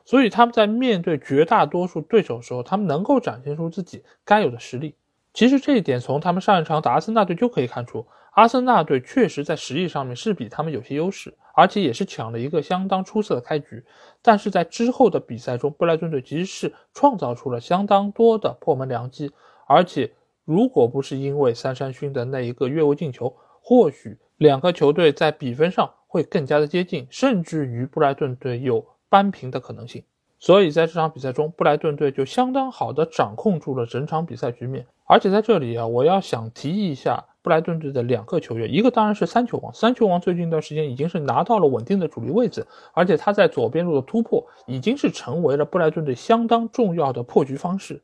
[0.06, 4.96] 所以他们在面对绝大多数对手的时候，他们能够展现出自己该有的实力。
[5.34, 11.36] 其实这一点从他们上一场打阿森纳队就可以看出，阿森纳队确实在实力上面是比他们有些优势。
[11.56, 13.84] 而且也是抢了一个相当出色的开局，
[14.22, 19.32] 但是在之后的比赛中，布莱顿队其实是创造出了相当多的破门良机。
[19.66, 20.12] 而且，
[20.44, 30.04] 如果不是因为三山勋的那一个越位进球，或许两个球队在比分上会更加的接近，甚至于布莱顿队有扳平的可能性。
[30.38, 34.86] 所以在这场比赛中，布莱顿队就相当好的掌控住了整场比赛局面。
[35.06, 37.24] 而且在这里啊，我要想提一下。
[37.46, 39.72] 布莱顿队的两个球员，一个当然是三球王。
[39.72, 48.02] 三球王最近一段时间已经是拿到了稳定的主力位置，而且他在左边路的突破已经是成为了布莱顿队相当重要的破局方式。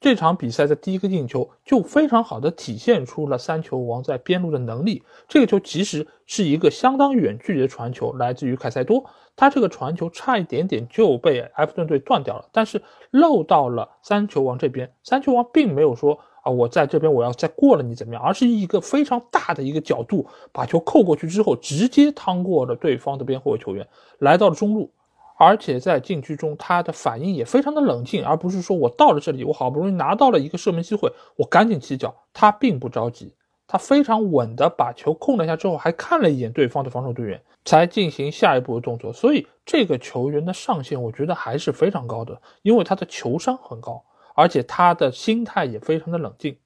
[0.00, 5.02] 这场比赛的第一个进球就非常好的体现出了三球王在边路的能力。
[5.26, 12.80] 这个球其实是一个相当远距离的传球，来自于凯塞多，他这个传球差一点点就被埃弗顿队断掉了，但是
[13.10, 14.92] 漏到了三球王这边。
[15.02, 16.20] 三球王并没有说。
[16.44, 18.22] 啊，我在这边我要再过了你怎么样？
[18.22, 23.88] 而是一个非常大的一个角度，把球扣过去之后，直接趟过了对方的边后卫球员，
[24.18, 24.90] 来到了中路，
[25.38, 32.14] 而且在禁区中他的反应也非常的冷静，而不是说我到了这里，我好不容易拿到了一个射门机会，我赶紧起脚。
[32.34, 33.32] 他并不着急，
[33.66, 39.10] 他非常稳的把球控了一下之后，还看了一眼对方的防守队员，才进行下一步的动作。
[39.10, 44.04] 所以这个球员的上限，我觉得还是非常高的，因为他的球商很高。
[44.34, 46.56] 而且他的心态也非常的冷静。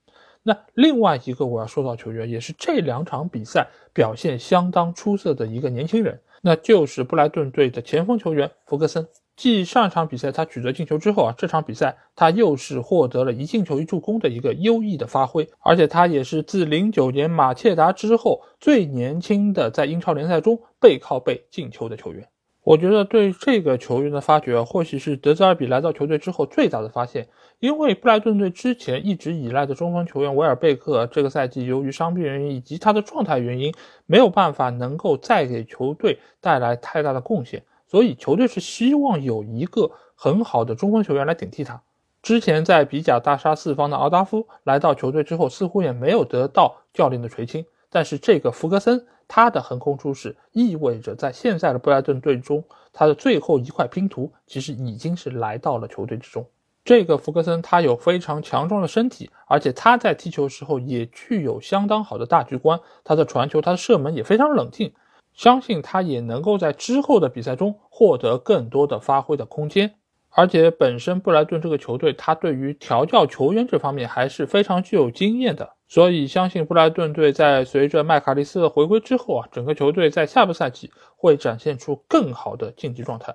[0.43, 9.07] 那另外一个我要说到球员，也是这两场比赛表现相当出色的一个年轻人，那就是布莱顿队的前锋球员弗格森。
[9.37, 22.29] 继上场比赛他取得进球之后啊，这场比赛他又是获得了一进球一助攻的一个优异的发挥，而且他也是自零九年马切达之后最年轻的在英超联赛中背靠背进球的球员。
[22.69, 27.27] 我觉得对这个球员的发掘，或许是德泽尔比来到球队之后最大的发现。
[27.61, 33.73] 因为布莱顿队之前一直依赖的中锋球员维尔贝克，这个赛季由于伤病原因以及他的状态原因，
[34.05, 41.81] 没有办法能够再给球队带来太大的贡献，所以球队是希望有一个很好的中锋球员来顶替他。
[42.21, 47.65] 之前在比甲大杀四方的奥达夫来到球队之后，似乎也没有得到教练的垂青。
[47.89, 56.45] 但是这个福格森，他的横空出世，意味着在现在的布莱顿队中，他的最后一块拼图其实已经是来到了球队之中。
[56.85, 64.95] 这个福格森他有非常强壮的身体，而且他在踢球时候也具有相当好的大局观，他的传球、他的射门也非常冷静，
[65.35, 69.97] 相信他也能够在之后的比赛中获得更多的发挥的空间。
[70.31, 75.75] 而且本身布莱顿这个球队，他对于调教球员这方面还是非常具有经验的。
[75.89, 83.35] 所以，相信布莱顿队在随着麦卡利斯的回归之后啊，整个球队在下个赛季会展现出更好的竞技状态。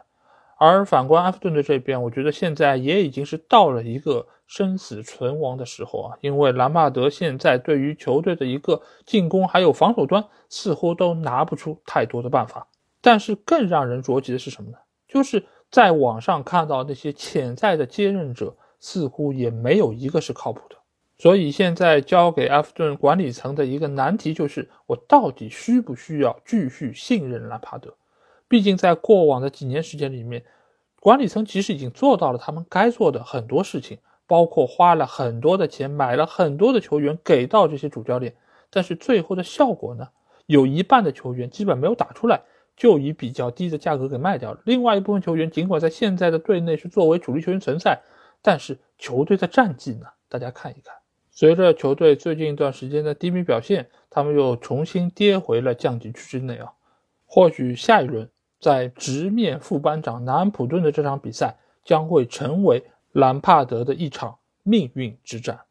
[0.59, 12.67] 而反观埃弗顿队这边，我觉得现在也已经是到了一个生死存亡的时候啊，因为兰帕德现在对于球队的一个进攻还有防守端似乎都拿不出太多的办法。
[13.01, 14.77] 但是更让人着急的是什么呢？
[15.07, 20.75] 就是在网上看到那些潜在的接任者，似乎也没有一个是靠谱的。
[21.23, 27.95] 所以现在交给埃弗顿管理层的一个难题就是：我到底需不需要继续信任兰帕德？
[28.49, 30.43] 毕竟在过往的几年时间里面，
[30.99, 38.35] 管理层其实已经做到了他们该做的很多事情，包括花了很多的钱买了很多的球员给到这些主教练，
[38.69, 40.09] 但是最后的效果呢？
[40.47, 42.41] 有一半的球员基本没有打出来，
[42.75, 44.59] 就以比较低的价格给卖掉了。
[44.65, 48.01] 另外一部分球员尽管在现在的队内是作为主力球员存在，
[48.41, 50.07] 但是球队的战绩呢？
[50.27, 50.93] 大家看一看。
[51.33, 56.73] 随着球队最近一段时间的低迷表现，他们又重新跌回了降级区之内啊。
[57.25, 58.29] 或许下一轮
[58.59, 65.61] 在直面副班长南安普顿的这场比赛，将会成为兰帕德的一场命运之战。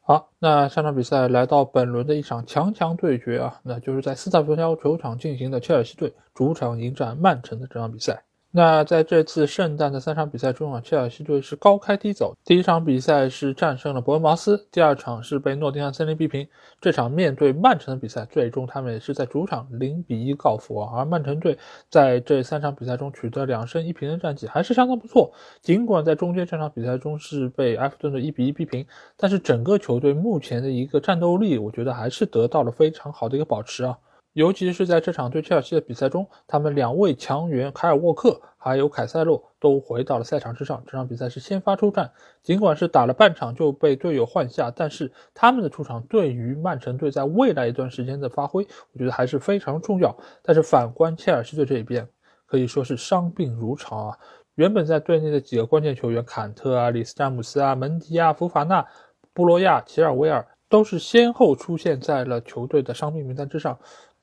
[0.00, 8.22] 好，那上场比赛来到本轮的一场强强对决啊，那就是在斯坦福桥球场进行的切尔西队主场迎战曼城的这场比赛。
[8.50, 12.34] 那在这次圣诞的三场比赛中啊，切尔西队是高开低走。
[12.46, 16.48] 第一场比赛是战胜了伯恩茅斯，第二场是被诺丁汉森林逼平。
[16.80, 20.90] 这场面对曼城的比赛，最终他们也是在主场零比一告负啊。
[20.96, 21.58] 而曼城队
[21.90, 25.30] 在这三场比赛中取得两胜一平的战绩，还是相当不错。
[25.60, 28.86] 尽管在中间这场比赛中是被埃弗顿的一比一逼平，
[29.18, 33.98] 但是整个球队目前的一个战斗力，我觉得还是得到了非常好的一个保持啊。
[34.38, 40.80] 尤其是在这场对切尔西的比赛中，他们两位强援凯尔沃克还有凯塞洛都回到了赛场之上。
[40.86, 42.08] 这场比赛是先发出战，
[42.40, 50.16] 尽管是打了半场就被队友换下，但是他们的出场对于曼城队在未来一段时间的发挥，我觉得还是非常重要。
[50.40, 52.08] 但是反观切尔西队这一边，
[52.46, 54.16] 可以说是伤病如潮啊。
[54.54, 58.86] 原本在队内的几个关键球员坎特啊、里斯詹姆斯啊、门迪啊、福法纳、
[59.34, 63.76] 布罗亚、齐尔维尔都是先后出现在了球队的伤病名单之上。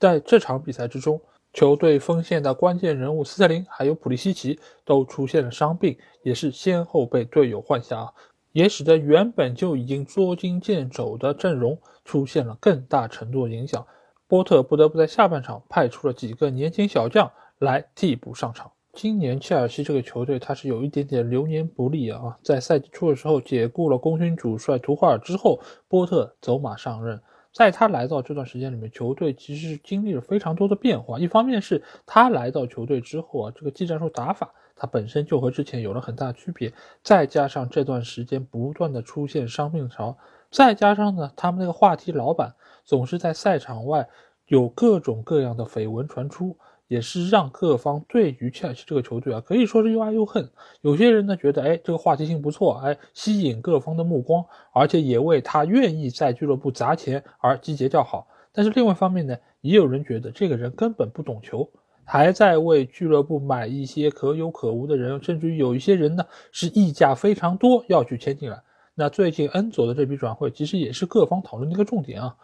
[0.06, 1.20] 在这场比赛之中，
[1.52, 8.14] 球队锋线的关键人物斯特林还有普利西奇都出现了伤病，也是先后被队友换下，
[8.52, 13.84] 也使得原本就已经捉襟见肘的阵容出现了更大程度的影响。
[14.28, 18.72] 波特不得不在下半场派出了几个年轻小将来替补上场。
[18.94, 27.20] 今年切尔西这个球队，他是有一点点流年不利啊，在赛季初的时候解雇了功勋主帅图赫尔之后，波特走马上任。
[27.56, 31.18] 在他来到这段时间里面，球队其实是经历了非常多的变化。
[31.18, 40.18] 一方面是他来到球队之后啊，这个技战术打法他本身就和之前有了很大区别，再加上这段时间不断的出现伤病潮，
[40.52, 42.54] 再加上呢，他们那个话题老板
[42.84, 44.10] 总是在赛场外
[44.48, 46.58] 有各种各样的绯闻传出。
[46.88, 50.50] 也是让各方对于切尔西这个球队啊，可以说是又爱又恨。
[50.82, 58.28] 有些人呢觉得，哎，这个话题性不错，哎，吸引各方的目光，而且也为他愿意在俱乐部砸钱而集结叫好。
[58.52, 61.70] 但是另外一方面呢，也有人觉得这个人根本不懂球，
[62.04, 68.62] 还在为俱乐部买一些可有可无的人，甚至于有一些人呢是溢价非常多要去签进来。
[68.94, 72.36] 那最近恩佐的这笔转会，其实也是各方讨论的一个重点啊。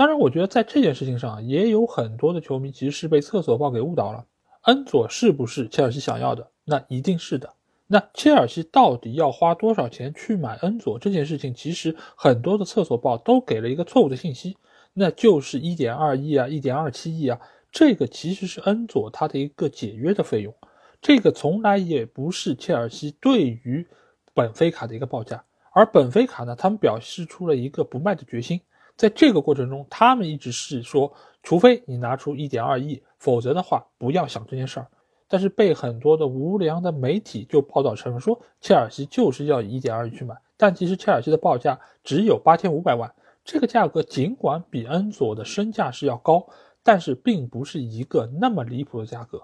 [0.00, 4.24] 当然，我觉得在这件事情上也有很多的球迷其实是被厕所报给误导了。
[4.62, 6.50] 恩佐是不是切尔西想要的？
[6.64, 7.52] 那一定是的。
[7.86, 14.56] 那切尔西到底要花多少钱去买恩佐这件事情，其实很多的厕所报都给了一个错误的信息，
[14.94, 17.38] 那就是一点二亿啊，一点二七亿啊。
[17.70, 20.54] 这个其实是恩佐他的一个解约的费用，
[21.02, 23.86] 这个从来也不是切尔西对于
[24.32, 25.44] 本菲卡的一个报价。
[25.72, 28.62] 而本菲卡呢，他们表示出了一个不卖的决心。
[29.00, 31.10] 在这个过程中，他们一直是说，
[31.42, 34.86] 除非你拿出一点二亿，否则的话不要想这件事儿。
[35.26, 43.10] 但是被很多的无良的媒体就报道成说，切尔西就是要以一点二亿去买，但其实切尔西的报价只有八千五百万。
[43.42, 46.46] 这个价格尽管比恩佐的身价是要高，
[46.82, 49.42] 但是并不是一个那么离谱的价格。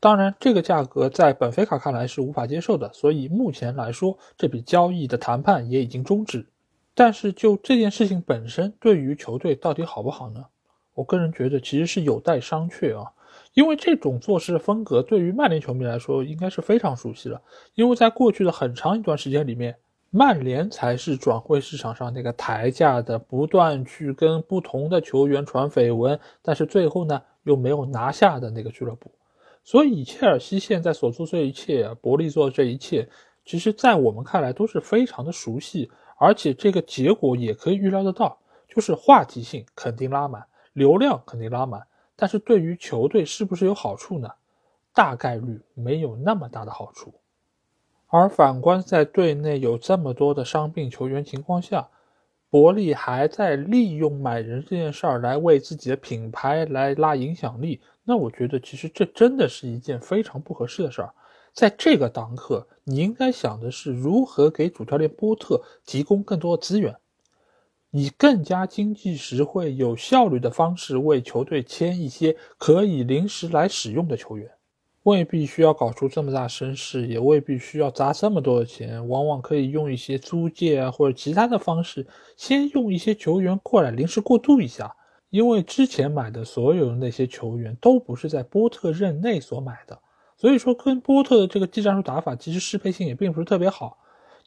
[0.00, 6.44] 当然，这个价格在本菲卡看来是无法接受的，所以目前来说，这笔交易的谈判也已经终止。
[6.98, 10.42] 但是就这件事情本身，对于球队到底好不好呢？
[10.94, 13.12] 我个人觉得其实是有待商榷啊。
[13.52, 17.38] 因为这种做事的风格，对于曼联球迷来说应该是非常熟悉了。
[17.74, 19.76] 因为在过去的很长一段时间里面，
[20.10, 29.10] 曼联才是转会市场上那个抬价的，不断去跟不同的球员传绯闻，但是最后呢又没有拿下的那个俱乐部。
[29.62, 33.06] 所以切尔西现在所做这一切，伯利做这一切，
[33.44, 35.90] 其实在我们看来都是非常的熟悉。
[36.16, 38.38] 而且这个结果也可以预料得到，
[38.68, 41.86] 就是话题性肯定拉满，流量肯定拉满，
[42.16, 44.30] 但是对于球队是不是有好处呢？
[44.94, 47.12] 大概率没有那么大的好处。
[48.08, 51.88] 而反观在队内有这么多的伤病球员情况下，
[52.48, 61.12] 伯利还在利用买人这件事儿来为自己的品牌来拉影响力，那我觉得其实这真的是一件非常不合适的事儿。
[61.56, 66.94] 在这个当刻，你应该想的是如何给主教练波特提供更多的资源，
[67.92, 74.50] 以更加经济实惠、有效率的方式为球队签一些可以临时来使用的球员。
[75.04, 84.94] 未必需要搞出这么大声势，也未必需要砸这么多的钱，往往可以用一些租借啊或者其他的方式，先用一些球员过来临时过渡一下。
[85.30, 89.98] 因为之前买的所有的那些球员都不是在波特任内所买的。
[90.36, 93.98] 所以说，跟波特的这个技战术打法其实适配性也并不是特别好。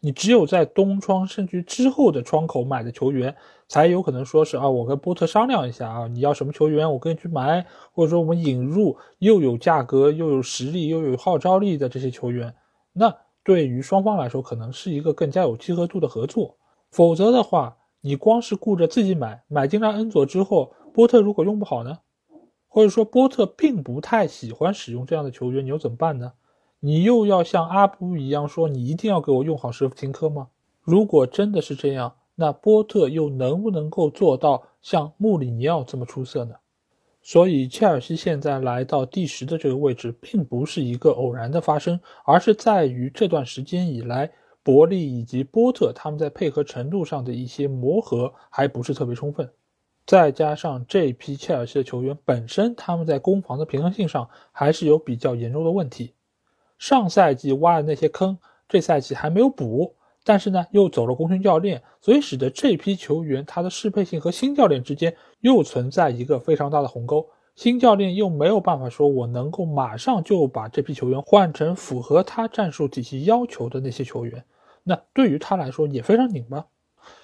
[0.02, 3.36] 你只有在冬窗甚至之后的窗口买的球员，
[3.68, 12.54] 才有可能说是啊，我跟波特商量一下啊，你要什么球员，我跟你去买，或者说我们引入又有价格又有实力又有号召力的这些球员。
[12.94, 13.14] 那
[13.44, 16.56] 对于双方来说，可能是一个更加有契合度的合作。
[16.92, 21.98] 否则的话，你光是顾着自己买，买进来恩佐之后，波特如果用不好呢？
[22.70, 26.32] 或者说波特并不太喜欢使用这样的球员，你又怎么办呢？
[26.80, 30.48] 你又要像阿布一样说你一定要给我用好舍甫琴科吗？
[30.82, 36.56] 如果真的是这样，那波特又能不能够做到像穆里尼奥这么出色呢？
[37.22, 44.32] 所以，切尔西现在来到第十的这个位置，并不是一个偶然的发生，而是在于这段时间以来，
[44.64, 49.52] 伯利以及波特他们在配合程度上的一些磨合还不是特别充分，
[50.10, 56.16] 再加上这批切尔西的球员本身，他们在攻防的平衡性上还是有比较严重的问题。
[56.80, 58.36] 上赛季挖的那些坑，
[58.68, 59.94] 这赛季还没有补。
[60.24, 67.30] 但是呢，又走了功勋教练，所以使得这批球员他的适配性和新教练之间又存在一个非常大的鸿沟。
[67.54, 74.44] 新教练又没有办法说，我能够马上就把这批球员换成符合他战术体系要求的那些球员，
[74.84, 76.66] 那对于他来说也非常拧巴。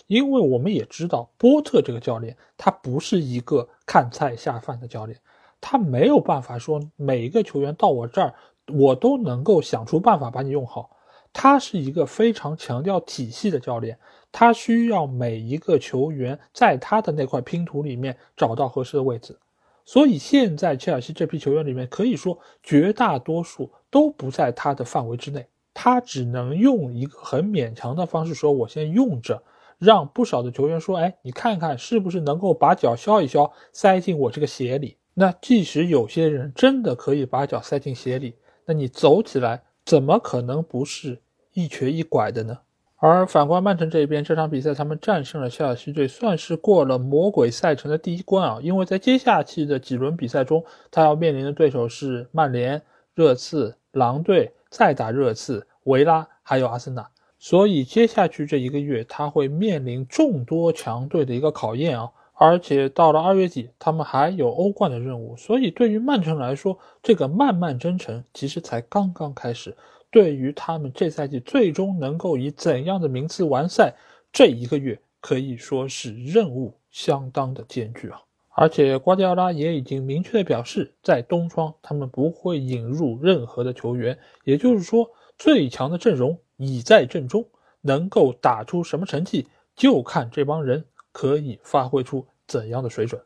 [0.08, 5.20] 因为我们也知道，波特这个教练他不是一个看菜下饭的教练，
[5.60, 8.34] 他没有办法说每一个球员到我这儿，
[8.68, 10.92] 我都能够想出办法把你用好。
[11.34, 13.98] 他是一个非常强调体系的教练，
[14.32, 19.38] 他需要每一个球员在他的那块拼图里面找到合适的位置。
[19.84, 29.44] 所以现在切尔西这批球员里面，可以说绝大多数都不在他的范围之内，他只能用一个很勉强的方式说：“我先用着，
[29.78, 34.98] 让不少的球员说，哎，你看看是不是能够把脚削一削，塞进我这个鞋里。
[35.14, 41.22] 那即使有些人真的可以把脚塞进鞋里，那你走起来怎么可能不是？”
[41.54, 42.58] 一瘸一拐的呢，
[42.98, 48.60] 而反观曼城这边，这场比赛他们战胜了切尔西队，算是过了魔鬼赛程的第一关啊。
[48.62, 52.82] 因为在接下去的几轮比赛中，他要面临的对手是曼联、
[53.14, 57.10] 热刺、狼队，再打热刺、维拉，还有阿森纳。
[57.48, 62.12] 所以接下去这一个月，他会面临众多强队的一个考验啊。
[62.34, 69.78] 而且到了二月底，他们还有欧冠的任务，所以对于曼城来说，这个漫漫征程其实才刚刚开始。
[70.10, 73.94] 对于他们这赛季最终能够以怎样的名次完赛，
[74.34, 78.20] 这一个月可以说是任务相当的艰巨啊！
[78.56, 87.46] 而且瓜迪奥拉也已经明确的表示，在冬窗他们不会引入任何的球员，也就是说，最强的阵容已在阵中，
[87.82, 93.22] 能够打出什么成绩，就看这帮人可以发挥出怎样的水准。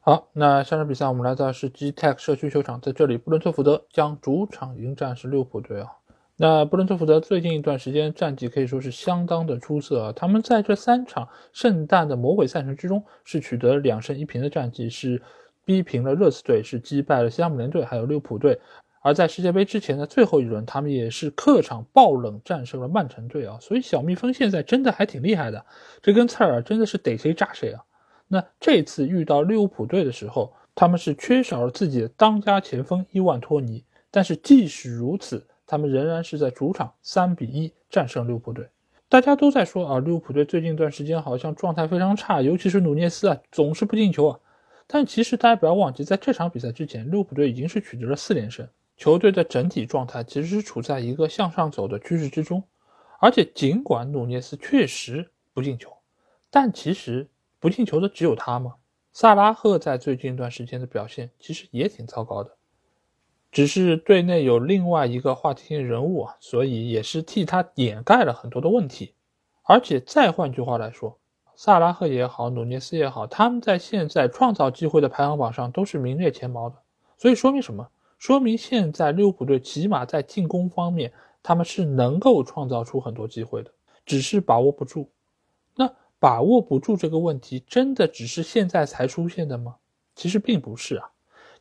[0.00, 5.88] 好，那下场比赛我们来到是 G Tech 社区球场，在这里，布伦特福德将主场迎战是利物浦队啊。
[6.36, 15.20] 那布伦特福德最近一段时间战绩可以说是相当的出色啊，他们在这三场圣诞的魔鬼赛程之中是取得两胜一平的战绩，是
[15.66, 18.58] 逼平了热刺队，是击败了西汉姆联队，还有利物浦队。
[19.00, 23.58] 而在世界杯之前的最后一轮，他们也是客场爆冷战胜了曼城队啊。
[23.60, 25.64] 所以小蜜蜂现在真的还挺厉害的，
[26.02, 27.82] 这根刺儿真的是逮谁炸谁啊。
[28.28, 38.68] 那这次遇到利物浦队的时候，他们是缺少了自己的当家前锋伊万托尼，但是即使如此，他们仍然是在主场三比一战胜利物浦队。
[39.08, 44.38] 大家都在说啊，利物浦队最近一段时间好像状态非常差，尤其是努涅斯啊，总是不进球啊。
[44.86, 48.68] 但其实大家不要忘记，在这场比赛之前，利物浦队已经是取得了四连胜，
[49.00, 52.62] 球队的整体状态其实是处在一个向上走的趋势之中。
[53.18, 55.90] 而且尽管努涅斯确实不进球，
[56.50, 57.28] 但其实。
[57.62, 58.76] 不进球的只有他吗？
[59.12, 62.56] 萨拉赫在最近一段时间的表现其实也挺糟糕的，
[63.52, 69.12] 只是队内有另外一个话题性人物啊，所以也是替他掩盖了很多的问题。
[69.64, 71.18] 而且再换句话来说，
[71.54, 76.76] 萨拉赫也好，努涅斯也好，他们在现在创造机会的排行榜上都是名列前茅的。
[77.18, 77.86] 所以说明什么？
[78.20, 81.12] 说明现在利物浦队起码在进攻方面，
[81.42, 83.72] 他们是能够创造出很多机会的，
[84.06, 85.10] 只是把握不住。
[85.74, 85.92] 那。
[86.22, 89.76] 把握不住这个问题，真的只是现在才出现的吗？
[90.14, 91.10] 其实并不是啊。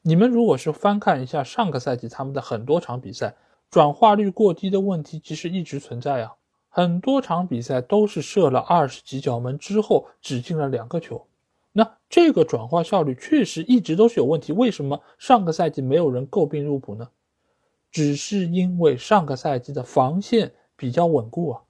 [0.02, 3.34] 你们如果是翻看一下上个赛季他们的很多场比赛，
[3.70, 6.34] 转化率过低的问题其实一直存在啊。
[6.68, 11.26] 很多场比赛都是射了二十几脚门之后只进了两个球，
[11.72, 14.52] 那这个转化效率确实一直都是有问题。
[14.54, 17.10] 为什么上个赛季没有人诟病入浦呢？
[17.92, 21.62] 只是因为上个赛季的防线比较稳固啊，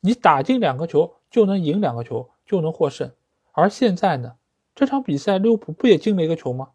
[0.00, 1.12] 你打进两个球。
[1.28, 3.10] 就能赢两个球，就能获胜。
[3.52, 4.36] 而现在呢，
[4.74, 6.70] 这场比赛利物浦不也进了一个球吗？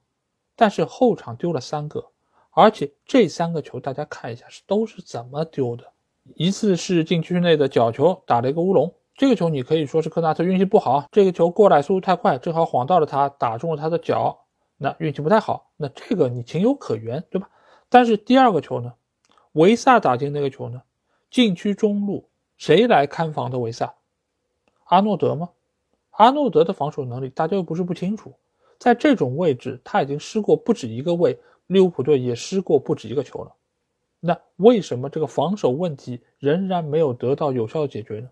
[0.55, 2.05] 但是后场丢了三个，
[2.51, 5.86] 而且这三个球大家看一下是都是怎么丢的。
[6.36, 14.45] 一次是禁区内的角球打了一个乌龙，这个球你可以说是科纳特运气不好，这个球过来速度太快，正好晃到了他，打中了他的脚，
[14.78, 15.70] 那运气不太好。
[15.78, 17.49] 那这个你情有可原，对吧？
[17.89, 18.93] 但是第二个球呢，
[19.51, 20.82] 维萨打进那个球呢，
[21.30, 23.93] 禁区中路谁来看防的维萨？
[24.86, 25.49] 阿诺德吗？
[26.12, 28.34] 阿诺德的防守能力大家又不是不清楚，
[28.80, 33.51] 在这种位置他已经失过不止一个位，利物浦队也失过不止一个球了。
[34.20, 38.30] 那为什么这个防守问题仍然没有得到有效的解决呢？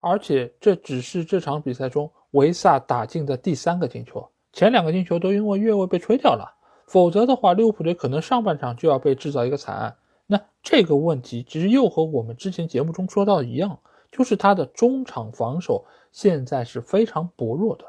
[0.00, 6.54] 而且这只是这场比赛中维萨打进的第三个进球，前两个进球都因为越位被吹掉了。
[6.86, 9.96] 否则的话，利物浦队可能上半场就要被制造一个惨案。
[10.26, 13.78] 那这个问题其实又和我们之前节目中说到的一样，
[14.10, 17.84] 就是他的中场防守现在是非常薄弱的，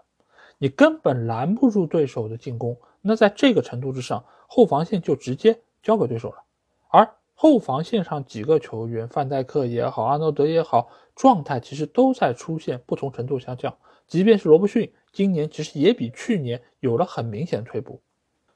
[0.57, 2.77] 你根本拦不住对手的进攻。
[3.01, 6.35] 那在这个程度之上，后防线就直接交给对手了。
[6.89, 10.89] 而后防线上几个球员，范戴克也好，阿诺德也好，
[11.19, 13.75] 状态其实都在出现不同程度下降。
[14.07, 17.99] 即便是罗伯逊，今年其实也比去年有了很明显退步。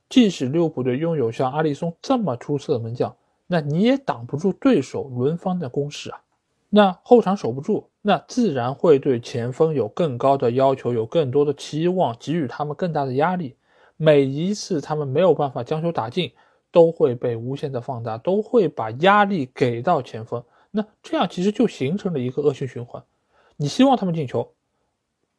[0.08, 3.14] 即使利物浦队拥有像阿里松这么出色的门将，
[3.48, 6.22] 那你也挡不住对手轮番的攻势啊。
[6.70, 13.58] 那后场守不住，那自然会对前锋有更高的要求，有更多的期望，给予他们更大的压力。
[13.98, 16.32] 每一次他们没有办法将球打进。
[16.72, 20.44] 都会被无限的放大，都会把压力给到前锋，
[20.76, 23.04] 那这样其实就形成了一个恶性循环。
[23.58, 24.56] 你希望他们进球，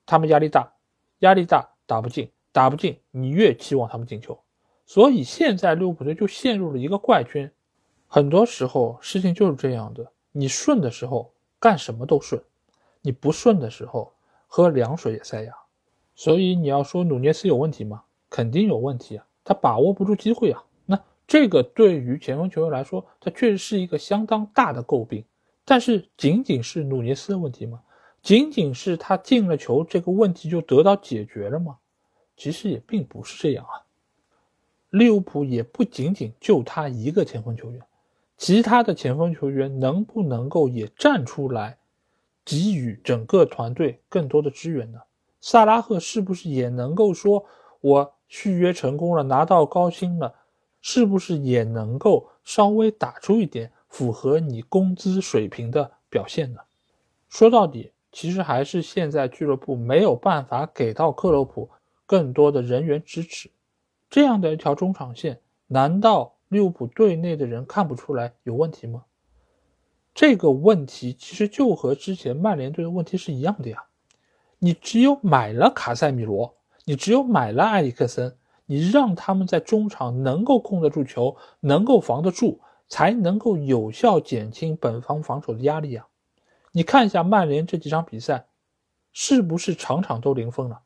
[0.06, 0.74] 他们压力大，
[1.18, 4.38] 压力大打不进，打不进，你越期望他们进球。
[4.86, 7.50] 所以现在利物浦队就陷入了一个怪圈。
[8.06, 12.40] 很多时候事情就是这样的，你顺的时候干什么都顺，
[13.02, 14.12] 你不顺的时候
[14.46, 15.52] 喝凉水也塞牙。
[16.14, 18.04] 所以你要说努涅斯有问题吗？
[18.30, 20.62] 肯定有问题啊，他把握不住机会啊。
[21.26, 25.24] 这个对于前锋球员来说，他确实是一个相当大的诟病。
[25.64, 27.80] 但是，仅仅是努涅斯的问题吗？
[28.20, 31.76] 仅仅是他进了球这个问题就得到解决了吗？
[32.36, 33.84] 其实也并不是这样啊。
[34.90, 37.80] 利物浦也不仅仅就他一个前锋球员，
[38.36, 41.78] 其他的前锋球员能不能够也站出来，
[42.44, 45.00] 给予整个团队更多的支援呢？
[45.40, 47.44] 萨拉赫是不是也能够说，
[47.80, 50.34] 我续约成功了，拿到高薪了？
[50.86, 56.60] 是不是也能够稍微打出一点符合你工资水平的表现呢？
[57.30, 61.70] 说到底，其实还是现在俱乐部没有办法给到克洛普
[62.04, 63.50] 更多的人员支持。
[64.10, 69.04] 这样的一条中场线，难道利物浦队内的人看不出来有问题吗？
[70.14, 73.84] 这个问题其实就和之前曼联队的问题是一样的呀。
[74.58, 76.54] 你只有买了卡塞米罗，
[76.84, 78.36] 你只有买了埃里克森。
[78.66, 86.06] 你让他们在中场能够控得住球，能够防得住，才能够有效减轻本方防守的压力啊！
[86.72, 88.46] 你看一下曼联这几场比赛，
[89.12, 90.80] 是不是场场都零封了？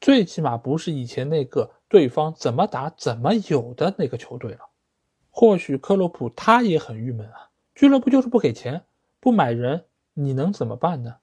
[0.00, 4.60] 最起码不是以前那个对方怎么打怎么有的那个球队了。
[5.30, 8.84] 或许克洛普他也很郁闷啊，俱乐部就是不给钱，
[9.18, 11.16] 不买人，你能怎么办呢？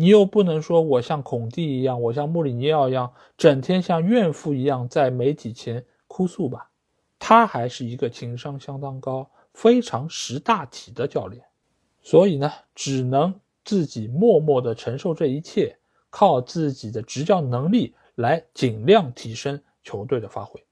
[0.00, 6.70] 你又不能说我像孔蒂一样，我像穆里尼奥一样，整天像怨妇一样在媒体前哭诉吧？
[7.18, 11.44] 他还是一个情商相当高、非常识大体的教练，
[12.00, 13.34] 所以呢，只能
[13.64, 15.76] 自己默默的承受这一切，
[16.10, 20.62] 靠自己的执教能力来尽量提升球队的发挥。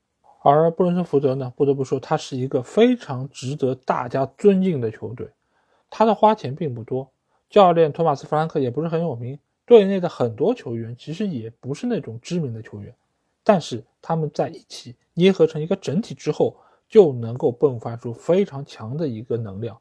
[0.44, 5.28] 而布伦特福德呢，不得不说，他是一个非常值得大家尊敬的球队，
[5.90, 7.10] 他的花钱并不多。
[7.48, 12.94] 教练托马斯·弗兰克也不是很有名，队内的很多球员其实也不是那种知名的球员，
[13.44, 16.56] 但是他们在一起捏合成一个整体之后，
[16.88, 19.78] 就能够迸发出非常强的一个能量。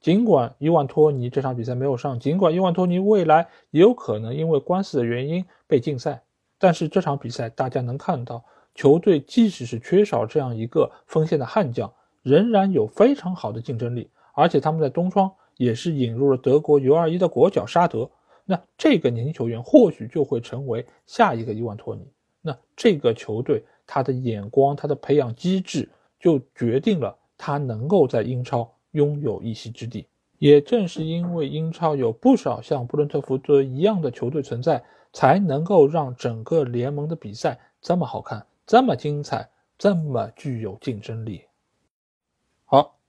[0.00, 6.22] 尽管伊万托尼这场比赛没有上，尽管伊万托尼未来也有可能因为官司的原因被禁赛，
[6.58, 8.44] 但是这场比赛大家能看到，
[8.74, 11.92] 球队即使是缺少这样一个锋线的悍将，
[12.22, 15.32] 仍然有非常好的竞争力，而且他们在东窗。
[15.58, 18.10] 也是引入了德国 U21 的国脚沙德，
[18.46, 22.08] 那这个年轻球员或许就会成为下一个伊万托尼。
[22.40, 25.86] 那这个球队他的眼光、他的培养机制，
[26.18, 30.06] 就决定了他能够在英超拥有一席之地。
[30.38, 34.82] 也正是因为英超有不少像布伦特福德一样的球队存在，
[35.12, 41.42] 才能够让整个联盟的比赛这么好看、这么精彩、这么具有竞争力。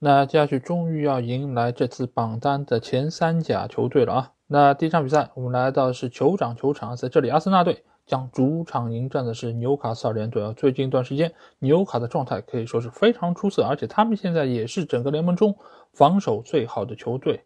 [0.01, 4.31] 那接下去终于要迎来这次榜单的前三甲球队了啊！
[4.47, 10.53] 那第一场比赛，我们来到的是酋长球场，在这里，阿森纳队将主场迎战的是纽卡斯尔联队啊。
[10.55, 15.53] 最近一段时间，纽卡的状态可以说是非常出色，而且他们现在也是整个联盟中
[15.91, 17.43] 防守最好的球队。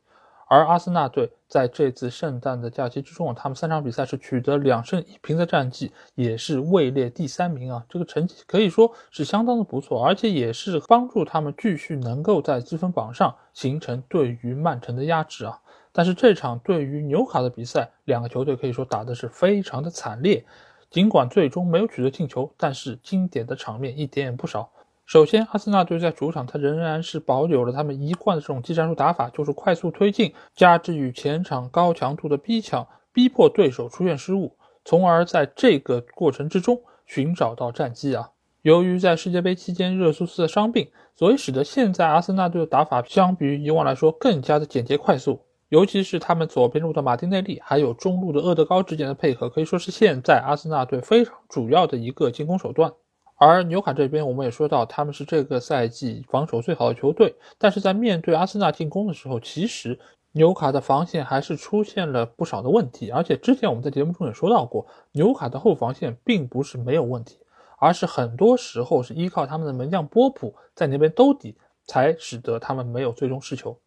[0.54, 7.84] 而阿森纳队在这次圣诞的假期之中，他们三场比赛是取得两胜一平的战绩，也是位列第三名啊。
[7.90, 15.60] 这个成绩可以说是相当的不错，而且也是帮助他们继续能够在积分榜上形成对于曼城的压制啊。
[15.92, 20.46] 但是这场对于纽卡的比赛，两个球队可以说打的是非常的惨烈，
[20.92, 24.70] 尽管最终没有取得进球，但是经典的场面一点也不少。
[25.06, 38.30] 首先，阿森纳队在主场，他仍然是保有了他们一贯的这种技战术打法，就是快速推进，加之与前场高强度的逼抢，逼迫对手出现失误，从而在这个过程之中寻找到战机啊。
[38.62, 45.42] 由于在世界杯期间热苏斯的伤病，所以使得现在阿森纳队的打法相比于以往来说更加的简洁快速。
[45.68, 52.94] 尤其是他们左边路的马丁内利，还有中路的厄德高之间的配合，可以说是现在阿森纳队非常主要的一个进攻手段。
[53.36, 60.00] 而纽卡这边，我们也说到他们是这个赛季防守最好的球队，但是在面对阿森纳进攻的时候，其实
[60.32, 63.12] 纽卡的防线还是出现了不少的问题。
[63.12, 67.38] 而且之前我们在节目中也说到过，纽卡的后防线并不是没有问题，
[67.80, 71.56] 而是很多时候是依靠他们的门将波普在那边兜底，
[71.86, 73.78] 才使得他们没有最终失球。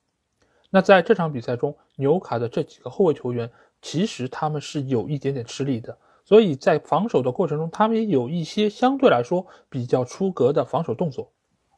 [0.68, 5.96] 那在这场比赛中，纽卡的这几个后卫球员其实他们是有一点点吃力的，
[6.26, 11.30] 所以在防守的过程中，他们也有一些相对来说比较出格的防守动作，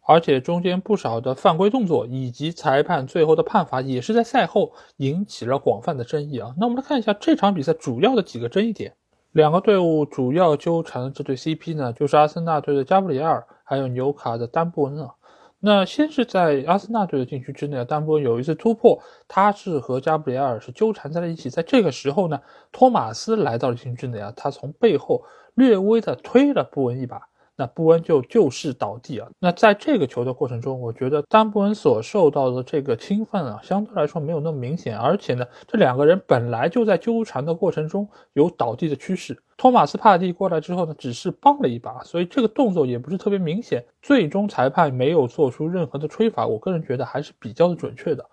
[0.07, 6.55] 而且中间不少的犯规动作以及裁判最后的判罚也是在赛后引起了广泛的争议啊。
[6.59, 8.95] 那我们来看一下这场比赛主要的几个争议点，
[9.33, 15.15] 两个队伍主要纠缠的这对 CP 呢，就是阿森纳队的加布里埃尔还有纽卡的丹布恩啊。
[15.61, 21.51] 那先是在阿森纳队的禁区之内，丹波有一次突破，他是和加布里埃尔是纠缠在了一起。
[21.51, 22.41] 在这个时候呢，
[22.71, 27.29] 托马斯来到了禁区之内啊，他从背后略微的推了布文一把。
[27.61, 29.29] 那布恩就就势倒地啊！
[29.41, 39.37] 那在这个球的过程中，我觉得丹布恩所受到的这个侵犯啊，相对来说没有那么明显，而且呢，这两个人本来就在纠缠的过程中有倒地的趋势。
[39.57, 43.85] 托马斯帕蒂过来之后呢，只是帮了一把，所以这个动作也不是特别明显。
[44.01, 48.25] 最终裁判没有做出任何的吹罚，我个人觉得还是比较的准确的。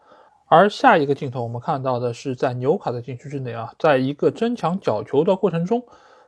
[0.47, 5.83] 而下一个镜头，我们看到的是在纽卡的禁区之内啊，在一个争抢角球的过程中。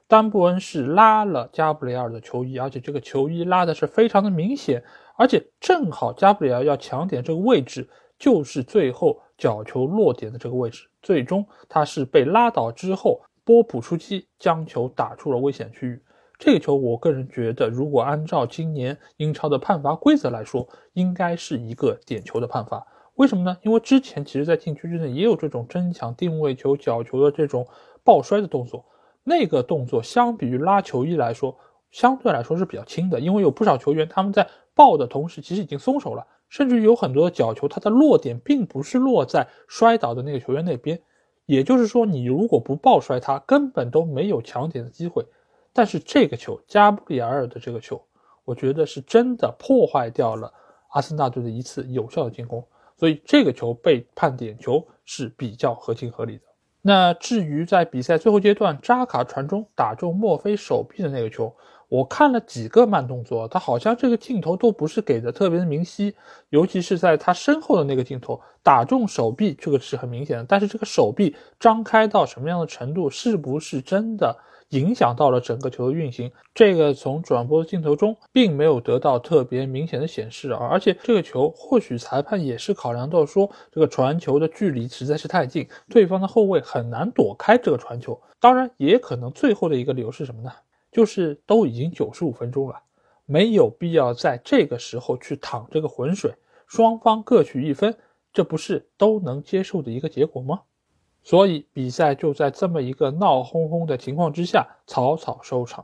[0.08, 4.82] 丹布恩是拉了加布里尔的球衣，而且这个球衣拉的是非常的明显，
[5.18, 10.88] 而且正好加布里尔要抢点这个位置，就是最后角球落点的这个位置。
[11.02, 16.02] 最终他是被拉倒之后，波普出击将球打出了危险区域。
[16.40, 22.86] 这个球，我个人觉得，如果按照今年英超的判罚规则来说，应该是一个点球的判罚。
[23.16, 23.58] 为什么呢？
[23.64, 27.68] 因为之前其实，在禁区之内也有这种争抢定位球、角球的这种
[28.04, 28.86] 抱摔的动作。
[29.30, 31.54] 那个动作相比于拉球衣来说，
[31.92, 40.98] 相对来说是比较轻的，因为有不少球员他们在抱的同时，其实已经松手了，甚至有很多的角球，它的落点并不是落在摔倒的那个球员那边，
[41.46, 45.26] 也就是说，你如果不抱摔他，根本都没有抢点的机会。
[45.74, 48.02] 但是这个球，加布里埃尔的这个球，
[48.46, 50.50] 我觉得是真的破坏掉了
[50.92, 52.66] 阿森纳队的一次有效的进攻，
[52.96, 56.47] 所以这个球被判点球是比较合情合理的。
[56.88, 61.54] 那至于在比赛最后阶段，扎卡传中打中墨菲手臂的那个球，
[61.90, 66.16] 我看了几个慢动作，他好像这个镜头都不是给的特别的明晰，
[66.48, 74.34] 尤其是在他身后的那个镜头打中手臂，这个是很明显的，但是这个手臂张开到什么样的程度，是不是真的？
[74.70, 88.20] 影响到了整个球的运行，这个从转播的镜头中并没有得到特别明显的显示啊，而且这个球或许裁判也是考量到说这个传球的距离实在是太近，对方的后卫很难躲开这个传球。
[88.40, 90.52] 当然，也可能最后的一个理由是什么呢？
[90.92, 92.76] 就是都已经九十五分钟了，
[93.26, 96.34] 没有必要在这个时候去淌这个浑水，
[96.66, 97.96] 双方各取一分，
[98.34, 100.62] 这不是都能接受的一个结果吗？
[101.28, 105.84] 所以比赛就在这么一个闹哄哄的情况之下草草收场。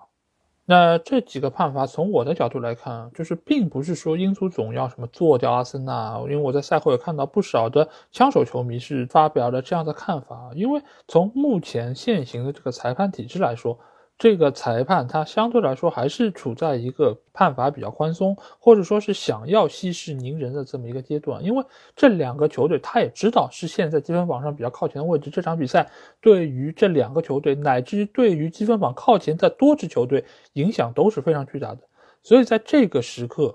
[0.64, 10.52] 那这几个判罚从我的角度来看，就是并不是说英足总要什么做掉阿森纳，因为我在赛后也看到不少的枪手球迷是发表了这样的看法。
[10.56, 13.78] 因为从目前现行的这个裁判体制来说，
[14.24, 21.44] 这个裁判他相对来说还是处在一个判罚比较宽松，或者说是想要息事宁人的这么一个阶段。
[21.44, 31.80] 因为这两个球队他也知道是现在积分榜上比较靠前的位置，这场比赛对于这两个球队乃至于对于积分榜靠前的多支球队影响都是非常巨大的。
[32.22, 33.54] 所以在这个时刻，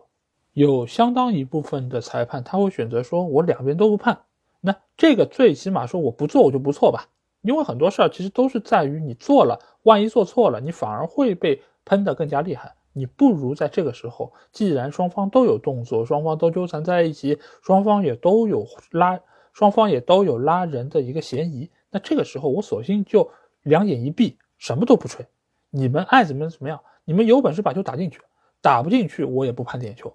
[0.52, 4.18] 有相当一部分的裁判他会选择说：“我两边都不判。”
[4.60, 7.08] 那这个最起码说我不做我就不错吧。
[7.42, 12.74] 因为很多事儿其实都是在于你做了，万一做错了，你反而会被喷得更加厉害。
[12.92, 19.20] 你不如在这个时候，既然双方都有动作，双方都纠缠在一起，双方也都有拉，
[19.52, 23.30] 双方也都有拉人的一个嫌疑，那这个时候我索性就
[23.62, 25.24] 两眼一闭，什么都不吹，
[25.70, 28.20] 你们爱怎么怎么样，你们有本事把球打进去，
[28.60, 30.12] 打不进去我也不判点球。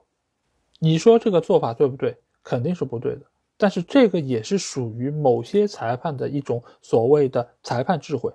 [0.79, 2.17] 你说这个做法对不对？
[2.43, 3.21] 肯定是不对的。
[3.57, 8.31] 但是这个也是属于某些裁判的一种所谓的裁判智慧。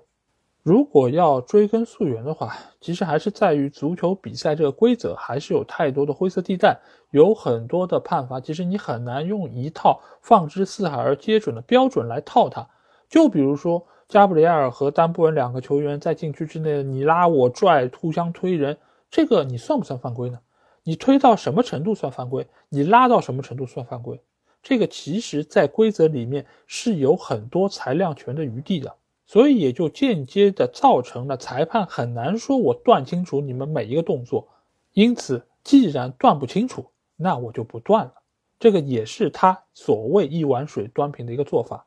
[0.62, 6.78] 如果要追根溯源的话，其实还是在于足球比赛这个规则还是有太多的灰色地带，
[7.10, 12.68] 有很多的判罚，其实你很难用一套放之四海而皆准的标准来套它。
[13.08, 18.76] 就比如说加布里埃尔和丹布恩两个球员在禁区之内，你拉我拽，互相推人，
[19.10, 20.38] 这个你算不算犯规呢？
[20.82, 22.46] 你推到什么程度算犯规？
[22.68, 24.20] 你拉到什么程度算犯规？
[24.68, 28.94] 这个其实，在规则里面是有很多裁量权的余地的。
[29.24, 34.46] 所以也就间接的造成了裁判很难说我断清楚你们每一个动作，
[34.92, 36.84] 因此既然断不清楚，
[37.16, 38.12] 那我就不断了。
[38.60, 41.86] 这个也是他所谓一碗水端平的一个做法。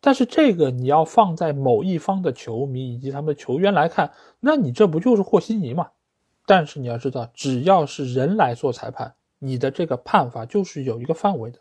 [0.00, 5.88] 但是这个你要放在某一方的球迷以及他们的球员来看，那你这不就是和稀泥吗？
[6.46, 11.58] 但是你要知道，只要是人来做裁判，你的这个判罚就是有一个范围的。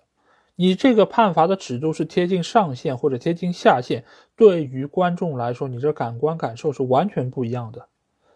[0.55, 4.03] 你这个判罚的尺度是贴近上限或者贴近下限，
[4.35, 7.87] 对于观众来说，你这感官感受是完全不一样的。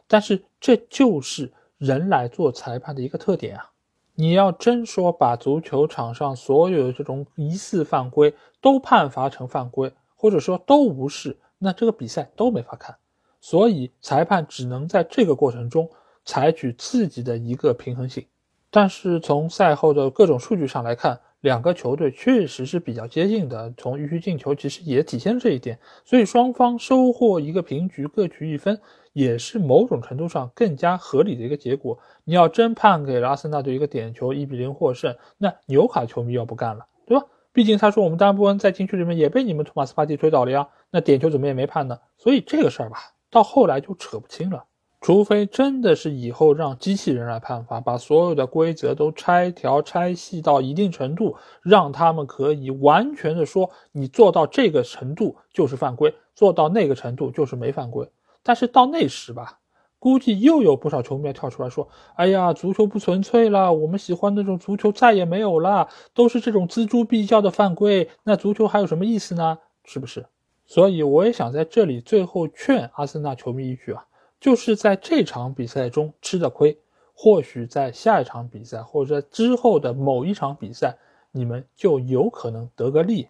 [0.07, 3.71] 但是这就是人来做裁判的一个特点啊！
[4.15, 12.95] 你要真说把足球场上所有的这种疑似犯规都判罚成犯规，或者说都无视，那这个比赛都没法看。
[13.39, 15.87] 所以裁判只能在这个过程中
[16.25, 18.25] 采取自己的一个平衡性。
[18.71, 28.77] 但是从赛后的各种数据上来看，两个球队确实是比较接近的，从预期进球其实也体现这一点，所以双方收获一个平局，各取一分，
[29.13, 31.97] 也是某种程度上更加合理的一个结果。
[32.25, 37.25] 你要真判给了阿森纳队一个点球，一比零获胜，那纽卡球迷要不干了，对吧？
[37.53, 41.97] 毕竟他说我们丹布恩在禁区里面也被你们托马斯帕蒂推倒了呀，那点球怎么也没判呢？
[42.17, 42.97] 所以这个事儿吧，
[43.31, 44.65] 到后来就扯不清了。
[44.99, 58.09] 除非真的是以后让机器人来判罚，把所有的规则都拆条拆细到一定程度，让他们可以完全的说，你做到这个程度就是犯规，做到那个程度就是没犯规。
[58.41, 59.59] 但是到那时吧，
[59.99, 61.87] 估计又有不少球迷要跳出来说
[62.17, 69.59] ：“哎呀，足球不纯粹了，我们喜欢那种足球再也没有了，都是这种锱铢必较的犯规，那足球还有什么意思呢？
[69.85, 70.25] 是不是？”
[70.65, 74.03] 所以我也想在这里最后劝阿森纳球迷一句啊。
[74.39, 76.77] 就是在这场比赛中吃的亏，
[77.13, 80.97] 或许在下一场比赛或者之后的某一场比赛，
[81.31, 83.27] 你们就有可能得个利。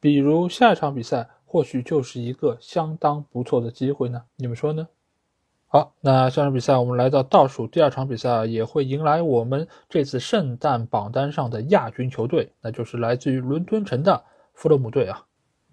[0.00, 4.22] 比如下一场比赛，或许就是一个相当不错的机会呢。
[4.36, 4.88] 你们说呢？
[5.68, 14.22] 好，那下场比赛我们来到倒数第二场比赛，也会迎来我们这次圣诞榜单上的亚军球队，那就是来自于伦敦城的
[14.54, 15.25] 弗洛姆队啊。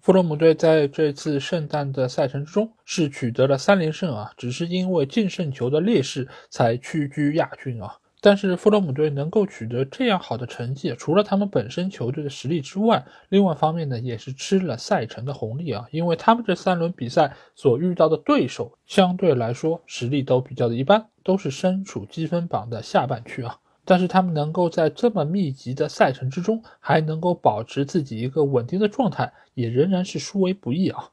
[0.04, 7.96] 弗洛姆队在这次圣诞的赛程之中是取得了三连胜啊，只是因为净胜球的劣势才屈居亚军啊。
[8.20, 23.56] 但是弗洛姆队能够取得这样好的成绩，除了他们本身球队的实力之外，另外方面呢也是吃了赛程的红利啊，因为他们这三轮比赛所遇到的对手相对来说实力都比较的一般，都是身处积分榜的下半区啊。
[23.84, 31.10] 但是他们能够在这么密集的赛程之中，还能够保持自己一个稳定的状态，也仍然是殊为不易啊。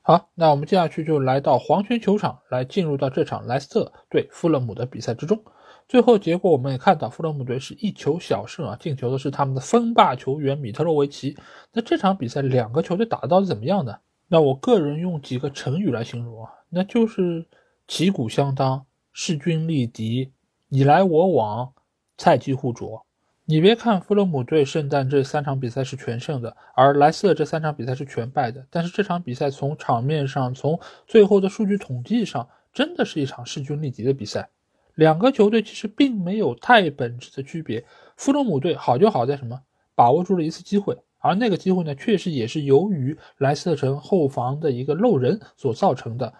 [0.00, 5.42] 好，那我们接下去就来到黄泉球场，来进入到这场莱斯特对富勒姆的比赛之中。
[5.86, 11.36] 最后结果我们也看到，富勒姆队是一球小胜啊，进球的是他们的锋霸球员米特洛维奇。
[11.72, 13.96] 那这场比赛两个球队打的到底怎么样呢？
[14.28, 17.44] 那我个人用几个成语来形容啊，那就是
[17.86, 20.32] 旗鼓相当、势均力敌、
[20.70, 21.73] 你来我往。
[22.16, 23.04] 菜鸡互啄，
[23.44, 28.64] 你别看弗洛姆队圣诞这三场比赛是全胜的，而莱斯特这三场比赛是全败的。
[28.70, 34.48] 但是这场比赛从场面上，从最后的数据统计上，真的是一场势均力敌的比赛。
[34.94, 37.84] 两个球队其实并没有太本质的区别。
[38.16, 39.60] 弗洛姆队好就好在什么？
[39.96, 46.32] 把握住了一次机会，而那个机会呢，确实也是由于莱斯特城后防的一个漏人所造成的。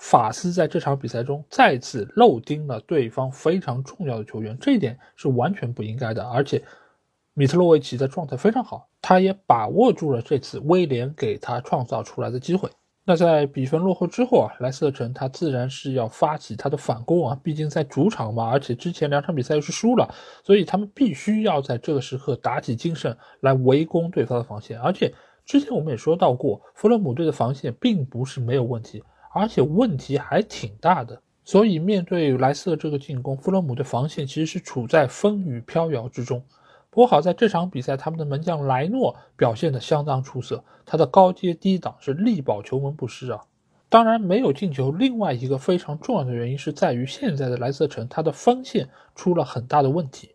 [0.00, 6.24] 法斯在这场比赛中再次漏盯了对方非常重要的球员，这一点是完全不应该的。
[6.24, 6.60] 而且，
[7.34, 12.70] 米特洛维奇的状态非常好，他也把握住了这次威廉给他创造出来的机会。
[13.04, 24.80] 那在比分落后之后啊，莱斯特城他自然是要发起他的反攻啊，毕竟在主场嘛，而且之前两场比赛又是输了，所以他们必须要在这个时刻打起精神来围攻对方的防线。
[24.80, 25.12] 而且
[25.44, 29.02] 之前我们也说到过，弗洛姆队的防线并不是没有问题。
[29.32, 36.42] 而且问题还挺大的，所以面对莱斯特这个进攻，弗洛姆的防线其实是处在风雨飘摇之中。
[36.90, 43.40] 不过好在这场比赛，他们的门将莱诺表现的相当出色，他的高接低挡是力保球门不失啊。
[43.88, 50.34] 当然没有进球，另外一个非常重要的原因是在于现在的莱斯特城，他的锋线出了很大的问题。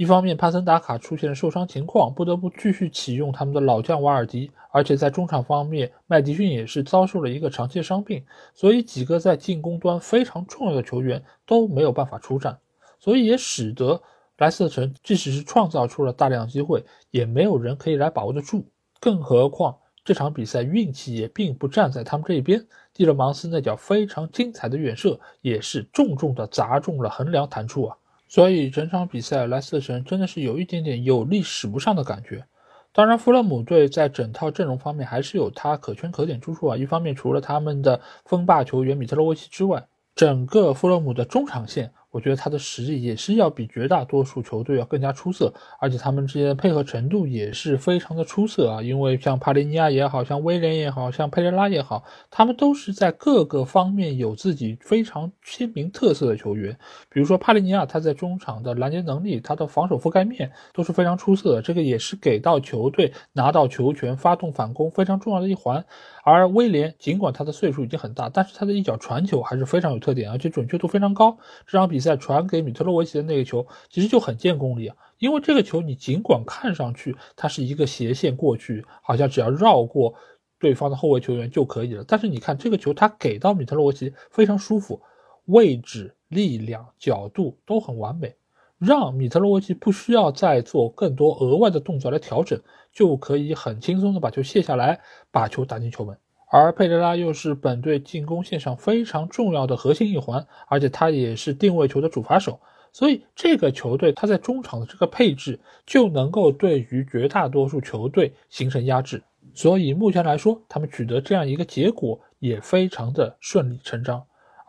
[0.00, 8.24] 一方面，帕森达卡出现了受伤情况，不得不继续启用他们的老将瓦尔迪；而且在中场方面，麦迪逊也是遭受了一个长期伤病，
[8.54, 12.56] 所以几个在进攻端非常重要的球员都没有办法出战，
[12.98, 14.00] 所以也使得
[14.38, 18.64] 莱斯特城即使是创造出了大量机会，也没有人可以来把握得住。
[19.00, 27.96] 更何况这场比赛运气也并不站在他们这一边，蒂勒芒斯那脚非常精彩的远射也是重重的砸中了横梁弹出啊！
[28.30, 32.44] 所以整场比赛，莱斯特城真的是有一点点有力使不上的感觉。
[32.92, 36.76] 当然，富勒姆队在整套阵容方面还是有他可圈可点之处啊。
[36.76, 41.92] 一方面，除了他们的锋霸球员米特洛维奇之外，整个弗勒姆的中场线。
[42.10, 48.82] 我觉得他的实力也是要比绝大多数球队要更加出色，而且他们之间的配合程度也是非常的出色啊！
[48.82, 56.76] 因为像帕利尼亚也好像威廉也好像佩雷拉也好，他们都是在各个方面有自己非常鲜明特色的球员。
[57.08, 65.84] 比如说帕利尼亚，他在中场的拦截能力、他的防守覆盖面都是非常出色的，这个也是给到球队拿到球权、发动反攻非常重要的一环。
[66.24, 71.38] 而威廉尽管他的岁数已经很大，但是他的一脚传球还是非常有特点，而且准确度非常高。
[71.66, 74.96] 这场比赛传给米特洛维奇的那个球，其实就很见功力啊。
[75.18, 80.14] 因为这个球你尽管看上去它是一个斜线过去，好像只要绕过
[80.58, 85.00] 对方的后卫球员就可以了，但是你看这个球他给到米特洛维奇非常舒服，
[85.46, 88.34] 位置、力量、角度都很完美，
[88.80, 92.60] 让米特洛维奇不需要再做更多额外的动作来调整。
[92.92, 94.98] 就可以很轻松的把球卸下来，
[95.30, 96.18] 把球打进球门。
[96.50, 102.58] 而佩雷拉又是本队进攻线上非常重要的核心一环，而且他也是定位球的主罚手，
[102.92, 109.22] 所以这个球队他在中场的这个配置就能够对于绝大多数球队形成压制。
[109.54, 114.20] 所以目前来说，他们取得这样一个结果也非常的顺理成章。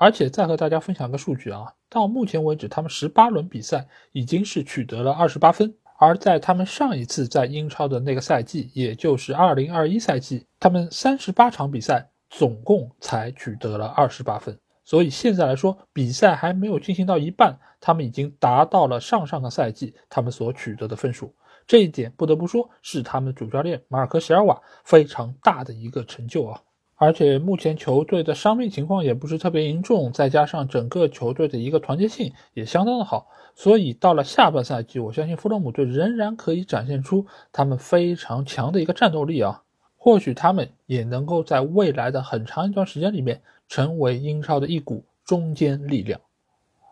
[0.02, 5.72] 而且再和大家分享一个数据啊，到目前为止，他们十八轮比赛已经是取得了二十八分。
[6.00, 14.58] 而在他们上一次在英超的那个赛季，也就是二零二一赛季，他们三十八场比赛总共才取得了二十八分。
[14.84, 21.32] 所以现在来说，比赛还没有进行到一半，他们已经达到了上上个赛季他们所取得的分数。
[21.68, 26.60] 这一点不得不说是他们主教练马尔科·席尔瓦非常大的一个成就啊。
[27.02, 39.64] 而且目前球队的伤病情况也不是特别严重，再加上整个球队的一个团结性也相当的好，所以到了下半赛季，我相信弗洛姆队仍然可以展现出他们非常强的一个战斗力啊！
[39.98, 46.22] 或许他们也能够在未来的很长一段时间里面成为英超的一股中坚力量。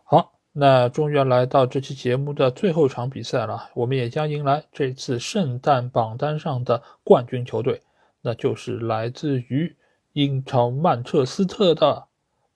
[0.06, 7.84] 好，那终于要来到这期节目的最后一场比赛了，我们也将迎来这次圣诞榜单上的冠军球队，
[8.24, 9.76] 那就是来自于。
[10.14, 12.06] 英超曼彻斯特的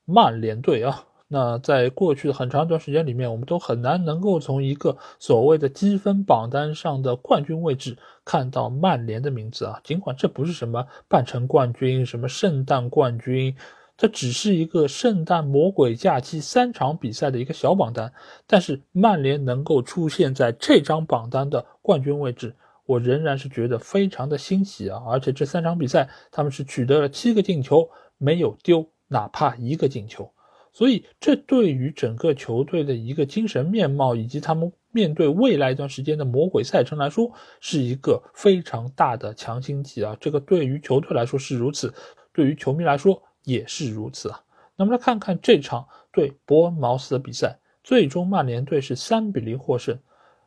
[0.05, 9.79] 曼联队啊，那在过去的很长一段时间里面，我们都很难能够从一个所谓的积分榜单上的冠军位置看到曼联的名字啊。
[9.83, 13.55] 尽管这不是什么半程冠军、什么圣诞冠军，
[13.95, 18.11] 这只是一个圣诞魔鬼假期三场比赛的一个小榜单，
[18.45, 22.55] 但是曼联能够出现在这张榜单的冠军位置。
[22.85, 25.01] 我仍然是觉得非常的欣喜啊！
[25.07, 30.29] 而且这三场比赛他们是取得了七个进球，没有丢哪怕一个进球，
[30.71, 40.17] 所以这对于整个球队的一个精神面貌，以及他们面对未来一段时间的魔鬼赛程来说，是一个非常大的强心剂啊！
[40.19, 41.93] 这个对于球队来说是如此，
[42.33, 44.41] 对于球迷来说也是如此啊！
[44.75, 49.97] 那么来看看这场对伯恩茅斯的比赛，最终曼联队是三比零获胜。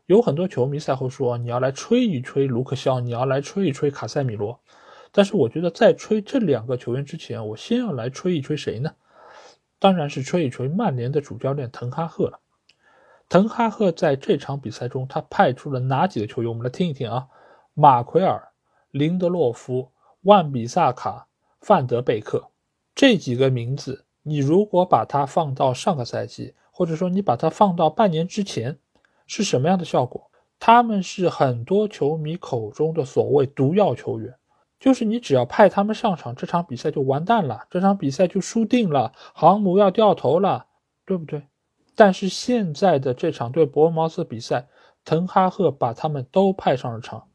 [0.07, 4.61] 有很多球迷赛后说：“你要来吹一吹卢克肖，你要来吹一吹卡塞米罗。”
[5.11, 8.95] 但是我觉得，在吹这两个球员之前，我先要来吹一吹谁呢？
[9.78, 12.38] 当然是吹一吹曼联的主教练滕哈赫了。
[13.28, 16.49] 滕哈赫在这场比赛中，他派出了哪几个球员？
[16.49, 17.26] 我们来听一听啊：
[17.74, 18.50] 马奎尔、
[18.92, 19.91] 林德洛夫、
[20.22, 21.26] 万比萨卡、
[21.61, 22.50] 范德贝克
[22.95, 28.78] 这几个名字，你如果把它放到上个赛季，或者说你把它放到半年之前。
[29.26, 30.30] 是什么样的效果？
[30.58, 34.34] 他们是很多球迷口中的所谓毒药球员，
[34.80, 40.64] 就是你只要派他们上场，这场比赛就完蛋了，这场比赛就输定了，航母要掉头了，
[41.04, 41.42] 对不对？
[41.94, 44.66] 但是现在的这场对伯恩茅斯比赛，
[45.04, 47.28] 滕哈赫把他们都派上了场，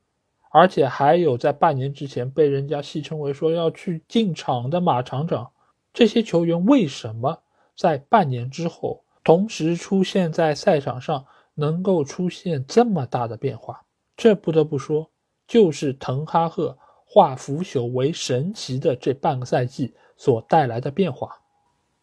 [0.50, 5.52] 而且还有在半年之前被人家戏称为说要去进场的马厂长，
[5.94, 7.44] 这些球员为什么
[7.76, 11.24] 在半年之后同时出现在赛场上？
[11.62, 13.86] 能够出现这么大的变化，
[14.18, 15.12] 这不得不说，
[15.48, 16.76] 就是滕哈赫
[17.06, 21.40] 化腐朽为神奇的这半个赛季所带来的变化。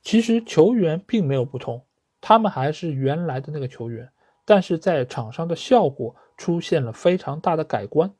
[0.01, 1.85] 其实球员并没有不同，
[2.21, 4.09] 他们还是原来的那个球员，
[4.45, 8.15] 但是在场上的效果出现了非常大的改观。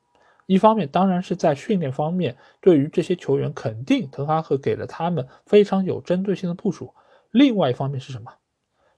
[0.45, 6.93] 一方面，当然是在训练方面，对于这些球员，肯定滕哈赫给了他们非常有针对性的部署。
[7.31, 8.33] 另外一方面是什么？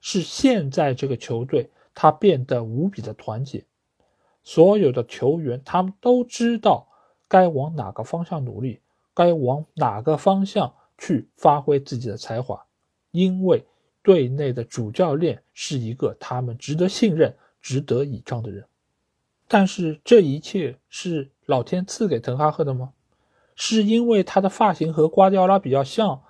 [0.00, 3.64] 是现在这个球队他变得无比的团结，
[4.42, 6.88] 所有的球员他们都知道
[7.28, 8.80] 该往哪个方向努力，
[9.14, 12.64] 该往哪个方向去发挥自己的才华，
[13.10, 13.64] 因为
[14.02, 18.64] 队内的主教练是一个他们值得信任、值得倚仗的人。
[19.46, 22.92] 但是这一切是老天赐给滕哈赫的吗？
[23.54, 26.22] 是因为他的发型和瓜迪奥拉比较像，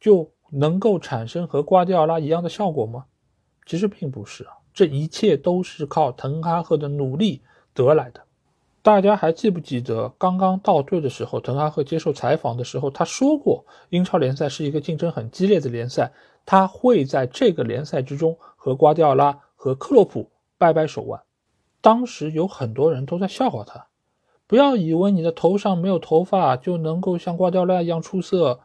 [0.00, 3.04] 就能够产生和瓜迪奥拉一样的效果吗？
[3.66, 7.42] 其实并不是啊，这一切都是靠滕哈赫的努力
[7.74, 8.22] 得来的。
[8.82, 16.12] 大家还记不记得刚刚到队的时候，滕哈赫接受采访的时候，他说过，英超联赛是一个竞争很激烈的联赛，
[16.46, 21.20] 他会在这个联赛之中和瓜迪奥拉和克洛普掰掰手腕。
[21.82, 23.86] 当时有很多人都在笑话他，
[24.46, 28.60] 不要以为你的头上没有头发就能够像瓜迪奥拉一样出色，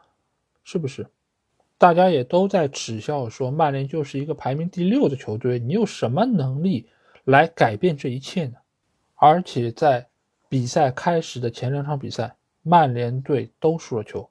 [0.64, 1.06] 是不是？
[1.78, 6.88] 大家也都在耻笑说，曼联就是一个排名第六的球队，你有什么能力
[7.24, 8.56] 来改变这一切呢？
[9.14, 10.06] 而且在
[10.48, 14.28] 比赛开始的前两场比赛，曼联队都输了球，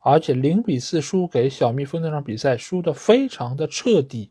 [0.00, 4.30] 而且零比四输给小蜜蜂那场比赛输的非常的彻底，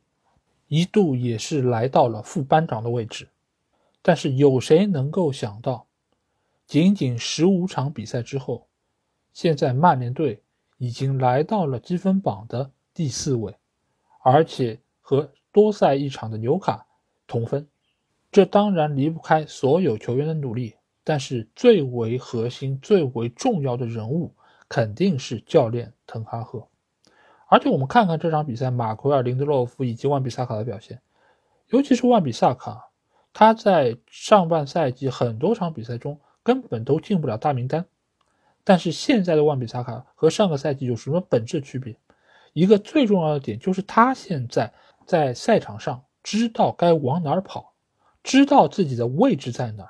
[0.67, 3.27] 一度也是来到了副班长的位置。
[4.03, 5.87] 但是有谁能够想到，
[6.67, 8.67] 仅仅十五场比赛之后，
[9.33, 10.41] 现在曼联队
[10.77, 13.55] 已经来到了积分榜的第四位，
[14.23, 16.85] 而且和多赛一场的纽卡
[17.27, 17.67] 同分。
[18.31, 24.33] 这当然离不开所有球员的努力，但是最为核心、最为重要的人物
[24.67, 26.67] 肯定是教练滕哈赫。
[27.47, 30.99] 而且我们看看这场比赛，马奎尔、林德洛夫以及万比萨卡的表现，
[31.69, 32.89] 尤其是万比萨卡。
[33.31, 37.85] 他在上半赛季很多场比赛中根本都进不了大名单，
[38.65, 41.95] 但是现在的万比萨卡和上个赛季有什么本质区别？
[42.51, 44.73] 一个最重要的点就是他现在
[45.05, 47.73] 在赛场上知道该往哪儿跑，
[48.23, 49.89] 知道自己的位置在哪儿，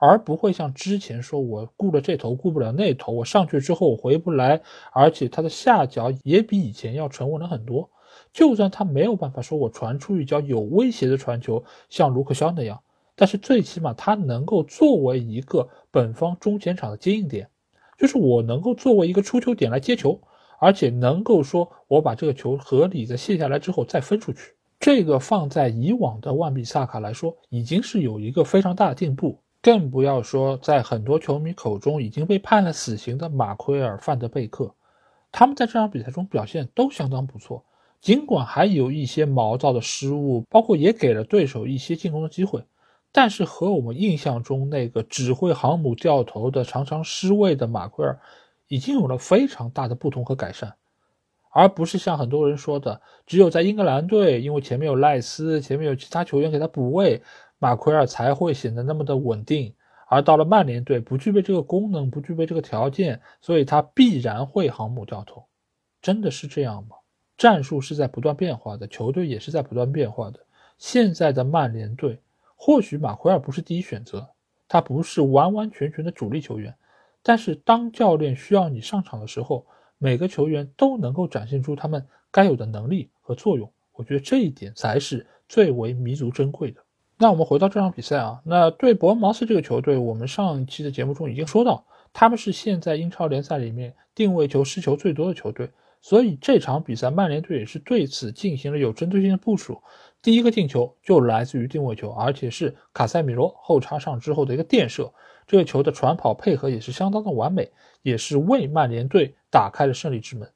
[0.00, 4.60] 而不会像之前说我顾了这头顾不了那头，我上去之后我回不来，
[4.92, 7.88] 而且他的下脚也比以前要沉稳了很多。
[8.32, 12.82] 就算他没有办法说我传出一脚有威胁的传球，像卢克肖那样，
[13.14, 17.48] 但是最起码他能够作为一个本方中前场的接应点，
[17.98, 20.18] 就是我能够作为一个出球点来接球，
[20.60, 24.54] 而且能够说我把这个球合理的卸下来之后再分出去。
[24.80, 34.72] 这个放在以往的万比萨卡来说，已经是有一个非常大的进步，更不要说在很多球迷口中已经被判了死刑的马奎尔、范德贝克，
[35.32, 37.64] 他们在这场比赛中表现都相当不错。
[38.00, 42.62] 尽管还有一些毛躁的失误，包括也给了对手一些进攻的机会，
[43.10, 48.18] 但是和我们印象中那个只会航母掉头的、常常失位的马奎尔，
[48.68, 50.74] 已经有了非常大的不同和改善，
[51.50, 57.22] 而不是像很多人说的，只有在英格兰队，因为前面有赖斯，前面有其他球员给他补位，
[57.58, 59.74] 马奎尔才会显得那么的稳定，
[60.06, 65.44] 而到了曼联队，不具备这个功能，不具备这个条件，所以他必然会航母掉头，
[66.02, 66.96] 真的是这样吗？
[67.38, 70.40] 战术是在不断变化的，球队也是在不断变化的。
[70.76, 72.20] 现在的曼联队，
[72.60, 74.28] 或许马奎尔不是第一选择，
[74.66, 76.74] 他不是完完全全的主力球员，
[77.22, 79.64] 但是当教练需要你上场的时候，
[79.96, 83.72] 每个球员都能够展现出他们该有的能力和作用。
[83.92, 86.82] 我觉得这一点才是最为弥足珍贵的。
[87.16, 95.70] 那我们回到这场比赛啊，那对伯恩茅斯这个球队，我们上一期的节目中已经说到，他们是现在英超联赛里面定位球失球最多的球队。
[96.00, 99.82] 所以这场比赛，曼联队也是对此进行了有针对性的部署。
[100.20, 105.12] 第一个进球就来自于定位球，而且是卡塞米罗后插上之后的一个垫射。
[105.46, 107.70] 这个球的传跑配合也是相当的完美，
[108.02, 110.50] 也是为曼联队打开了胜利之门，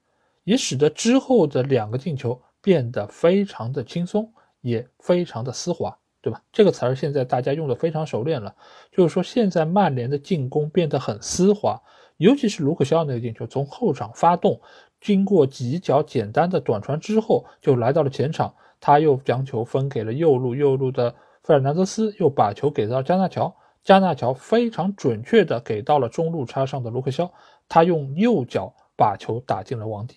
[0.44, 4.30] 也使得之后的两个进球变得非常的轻松，
[4.60, 6.42] 也非常的丝滑，对吧？
[6.52, 8.54] 这个词儿现在大家用的非常熟练了，
[8.90, 11.80] 就是说现在曼联的进攻变得很丝滑，
[12.18, 14.60] 尤其是卢克肖那个进球从后场发动。
[15.00, 18.54] 经过几脚简单的短传之后，就来到了前场。
[18.84, 21.14] 他又将球分给了右路，右路的
[21.44, 23.54] 费尔南德斯又把球给到加纳乔，
[23.84, 27.32] 加纳乔非常准确的给到了中路插上的卢克肖，
[27.68, 30.16] 他用右脚把球打进了网底，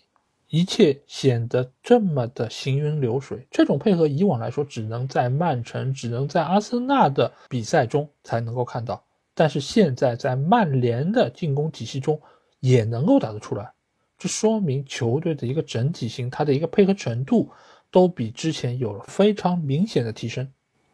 [0.49, 3.45] 一切显得这么的行云流水。
[3.51, 9.03] 这种配合以往来说，只能在曼城、只能在阿森纳的比赛中才能够看到，
[9.35, 12.19] 但是现在在曼联的进攻体系中
[12.61, 13.71] 也能够打得出来。
[14.17, 17.51] 这说明球队的一个整体性，它的一个配合程度
[17.91, 20.47] 都比之前有了非常明显的提升。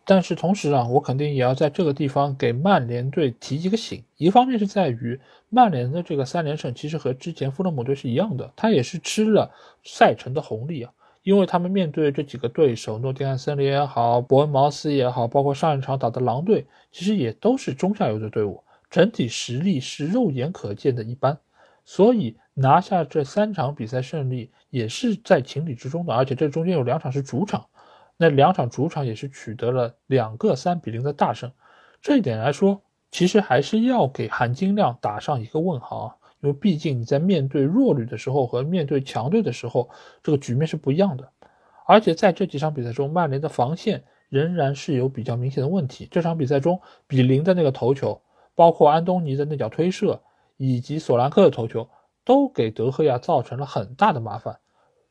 [0.03, 4.03] 但是同时啊，我肯定也要在这个地方给曼联队提一个醒。
[4.17, 5.19] 一方面是在于
[5.49, 9.51] 曼联的这个三连胜，其实和之前富勒姆队是一样的，他也是吃了
[9.83, 10.91] 赛程的红利啊。
[11.23, 21.37] 因为他们面对这几个对手，诺丁汉森林也好，伯恩茅斯也好，包括上一场打的狼队，其实也都是中下游的队伍，整体实力是肉眼可见的一般。
[21.85, 26.13] 所以拿下这三场比赛胜利也是在情理之中的。
[26.13, 27.65] 而且这中间有两场是主场。
[28.17, 31.51] 那两场主场也是取得了两个三比零的大胜，
[32.03, 32.79] 这一点来说，
[33.09, 39.89] 其实还是要给含金量打上一个问号啊，因为毕竟你在面对弱旅的时候和面对强队的时候，
[40.21, 41.27] 这个局面是不一样的。
[41.87, 46.07] 而且在这几场比赛中，曼联的防线仍然是有比较明显的问题。
[46.11, 48.21] 这场比赛中，比林的那个头球，
[48.53, 50.21] 包括安东尼的那脚推射，
[50.57, 51.89] 以及索兰克的头球，
[52.23, 54.57] 都给德赫亚造成了很大的麻烦。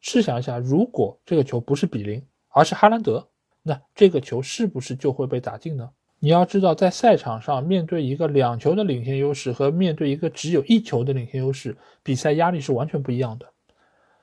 [0.01, 3.29] 试想一下，如果这个球不是比林，而是哈兰德，
[3.63, 5.91] 那这个球是不是就会被打进呢？
[6.19, 13.47] 你要知道，在赛场上面对一个两球的领先优势和面对一个只有一球的领先优势，比赛压力是完全不一样的。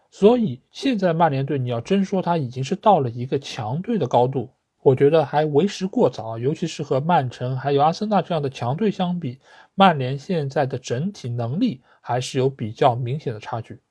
[0.10, 4.50] 所以现在曼联队，你要真说他已经是到了一个强队的高度，
[4.82, 6.38] 我觉得还为时过早。
[6.38, 9.40] 尤其是和曼城还有阿森纳这样的强队相比，
[9.76, 13.82] 曼联现在的整体能力还是有比较明显的差距。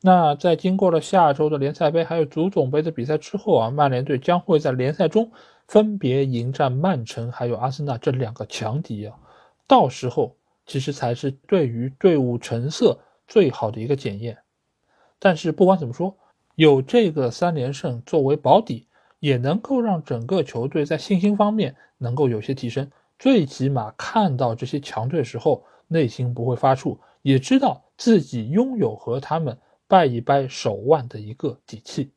[0.00, 5.32] 那在经过了下周的联赛杯还有足总杯的比赛之后啊，曼联队将会在联赛中
[5.66, 9.16] 分别迎战曼城还有阿森纳这两个强敌啊，
[9.66, 10.36] 到时候
[10.66, 12.96] 其实才是对于队伍成色
[13.26, 14.38] 最好的一个检验。
[15.18, 16.16] 但是不管怎么说，
[16.54, 18.86] 有这个三连胜作为保底，
[19.18, 22.88] 也能够让整个球队在信心方面能够有些提升，
[23.18, 25.64] 最起码看到这些强队时候，
[25.94, 29.56] 内心不会发怵，也知道自己拥有和他们。
[29.86, 32.10] 掰一掰手腕的一个底气，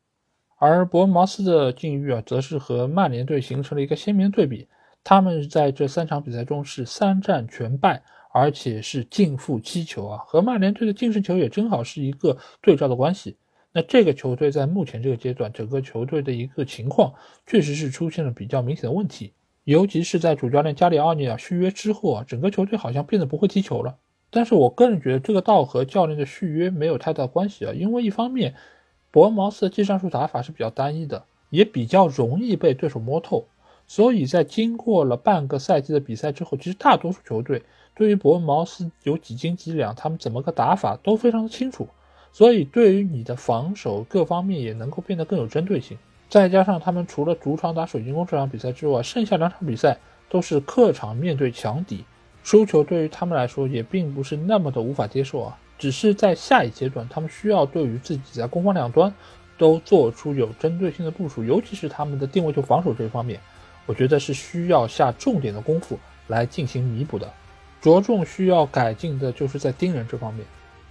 [0.56, 4.66] 而伯恩茅斯的境遇啊，则是和曼联队形成了一个鲜明对比。
[5.04, 8.02] 他们在这三场比赛中是三战全败，
[8.32, 13.36] 而且是净负七球啊，和曼联队的净胜球也正好是一个对照的关系。
[13.70, 17.12] 那这个球队在目前这个阶段，整个球队的一个情况
[17.46, 19.34] 确实是出现了比较明显的问题，
[19.68, 23.98] 尤其是在主教练加里奥尼尔续约之后啊，整个球队好像变得不会踢球了。
[24.30, 28.54] 但是我个人觉得这个倒和教练的续约没有太大关系啊，因为一方面，
[29.10, 33.44] 伯恩茅斯的技战术打法是比较单一的，也比较容易被对手摸透，
[33.86, 37.62] 所以在经过了半个赛季的比赛之后，其实大多数球队
[37.94, 41.86] 对于伯恩茅斯有几斤几两，他们怎么个打法都非常的清楚，
[42.32, 45.98] 所以对于你的防守各方面也能够变得更有针对性。
[46.28, 49.98] 再加上他们除了主场打水晶宫这场比赛之外，剩下两场比赛
[50.28, 52.04] 都是客场面对强敌。
[52.44, 59.12] 输球对于他们来说也并不是那么的无法接受啊，只是在下一阶段，他们需要对于自己在攻防两端
[59.58, 63.38] 都做出有针对性的部署，尤其是他们的定位球防守这一方面，
[63.86, 65.98] 我觉得是需要下重点的功夫
[66.28, 67.30] 来进行弥补的。
[67.80, 70.44] 着重需要改进的就是在盯人这方面，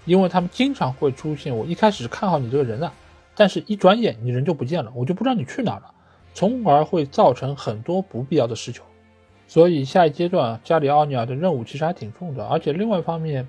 [0.05, 2.93] 因为他们经常会出现我一开始看好你这个人啊，
[3.37, 5.93] 但是一转眼你人就不见了，我就不知道你去哪了，
[6.33, 8.83] 从而会造成很多不必要的失球。
[9.47, 12.45] 所以下一阶段，加里奥尼尔的任务其实还挺重的。
[12.47, 13.47] 而且另外一方面，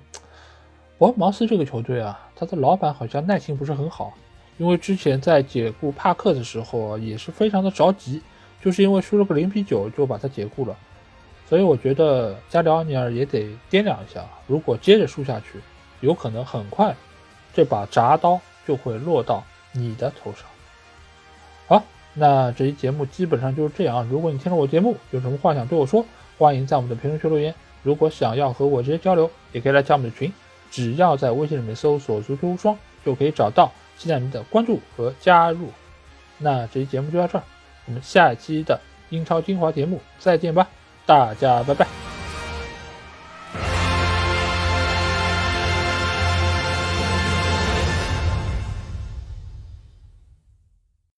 [0.97, 4.13] 伯恩茅斯这个球队啊，他的老板好像耐心不是很好，
[4.57, 8.21] 因为之前在解雇帕克的时候也是非常的着急，
[8.61, 10.77] 就是因为输了个零比九就把他解雇了。
[11.47, 15.59] 所以我觉得加里奥尼尔也得掂量一下，如果接着输下去，
[15.99, 16.95] 有可能很快
[17.53, 20.43] 这把铡刀就会落到你的头上。
[21.67, 21.83] 好。
[22.15, 24.03] 那这期节目基本上就是这样。
[24.09, 26.03] 如果你听了我节目，有什么话想对我说，
[26.39, 27.53] 欢迎在我们的评论区留言。
[27.83, 30.33] 如果想要和我直接交流，也可以来加我们的群，
[30.71, 32.75] 只要在微信里面搜索“足球无双”
[33.05, 33.71] 就可以找到。
[33.95, 35.69] 期待您的关注和加入。
[36.39, 37.43] 那这期节目就到这儿，
[37.85, 40.67] 我们下期的英超精华节目再见吧，
[41.05, 42.08] 大家拜拜。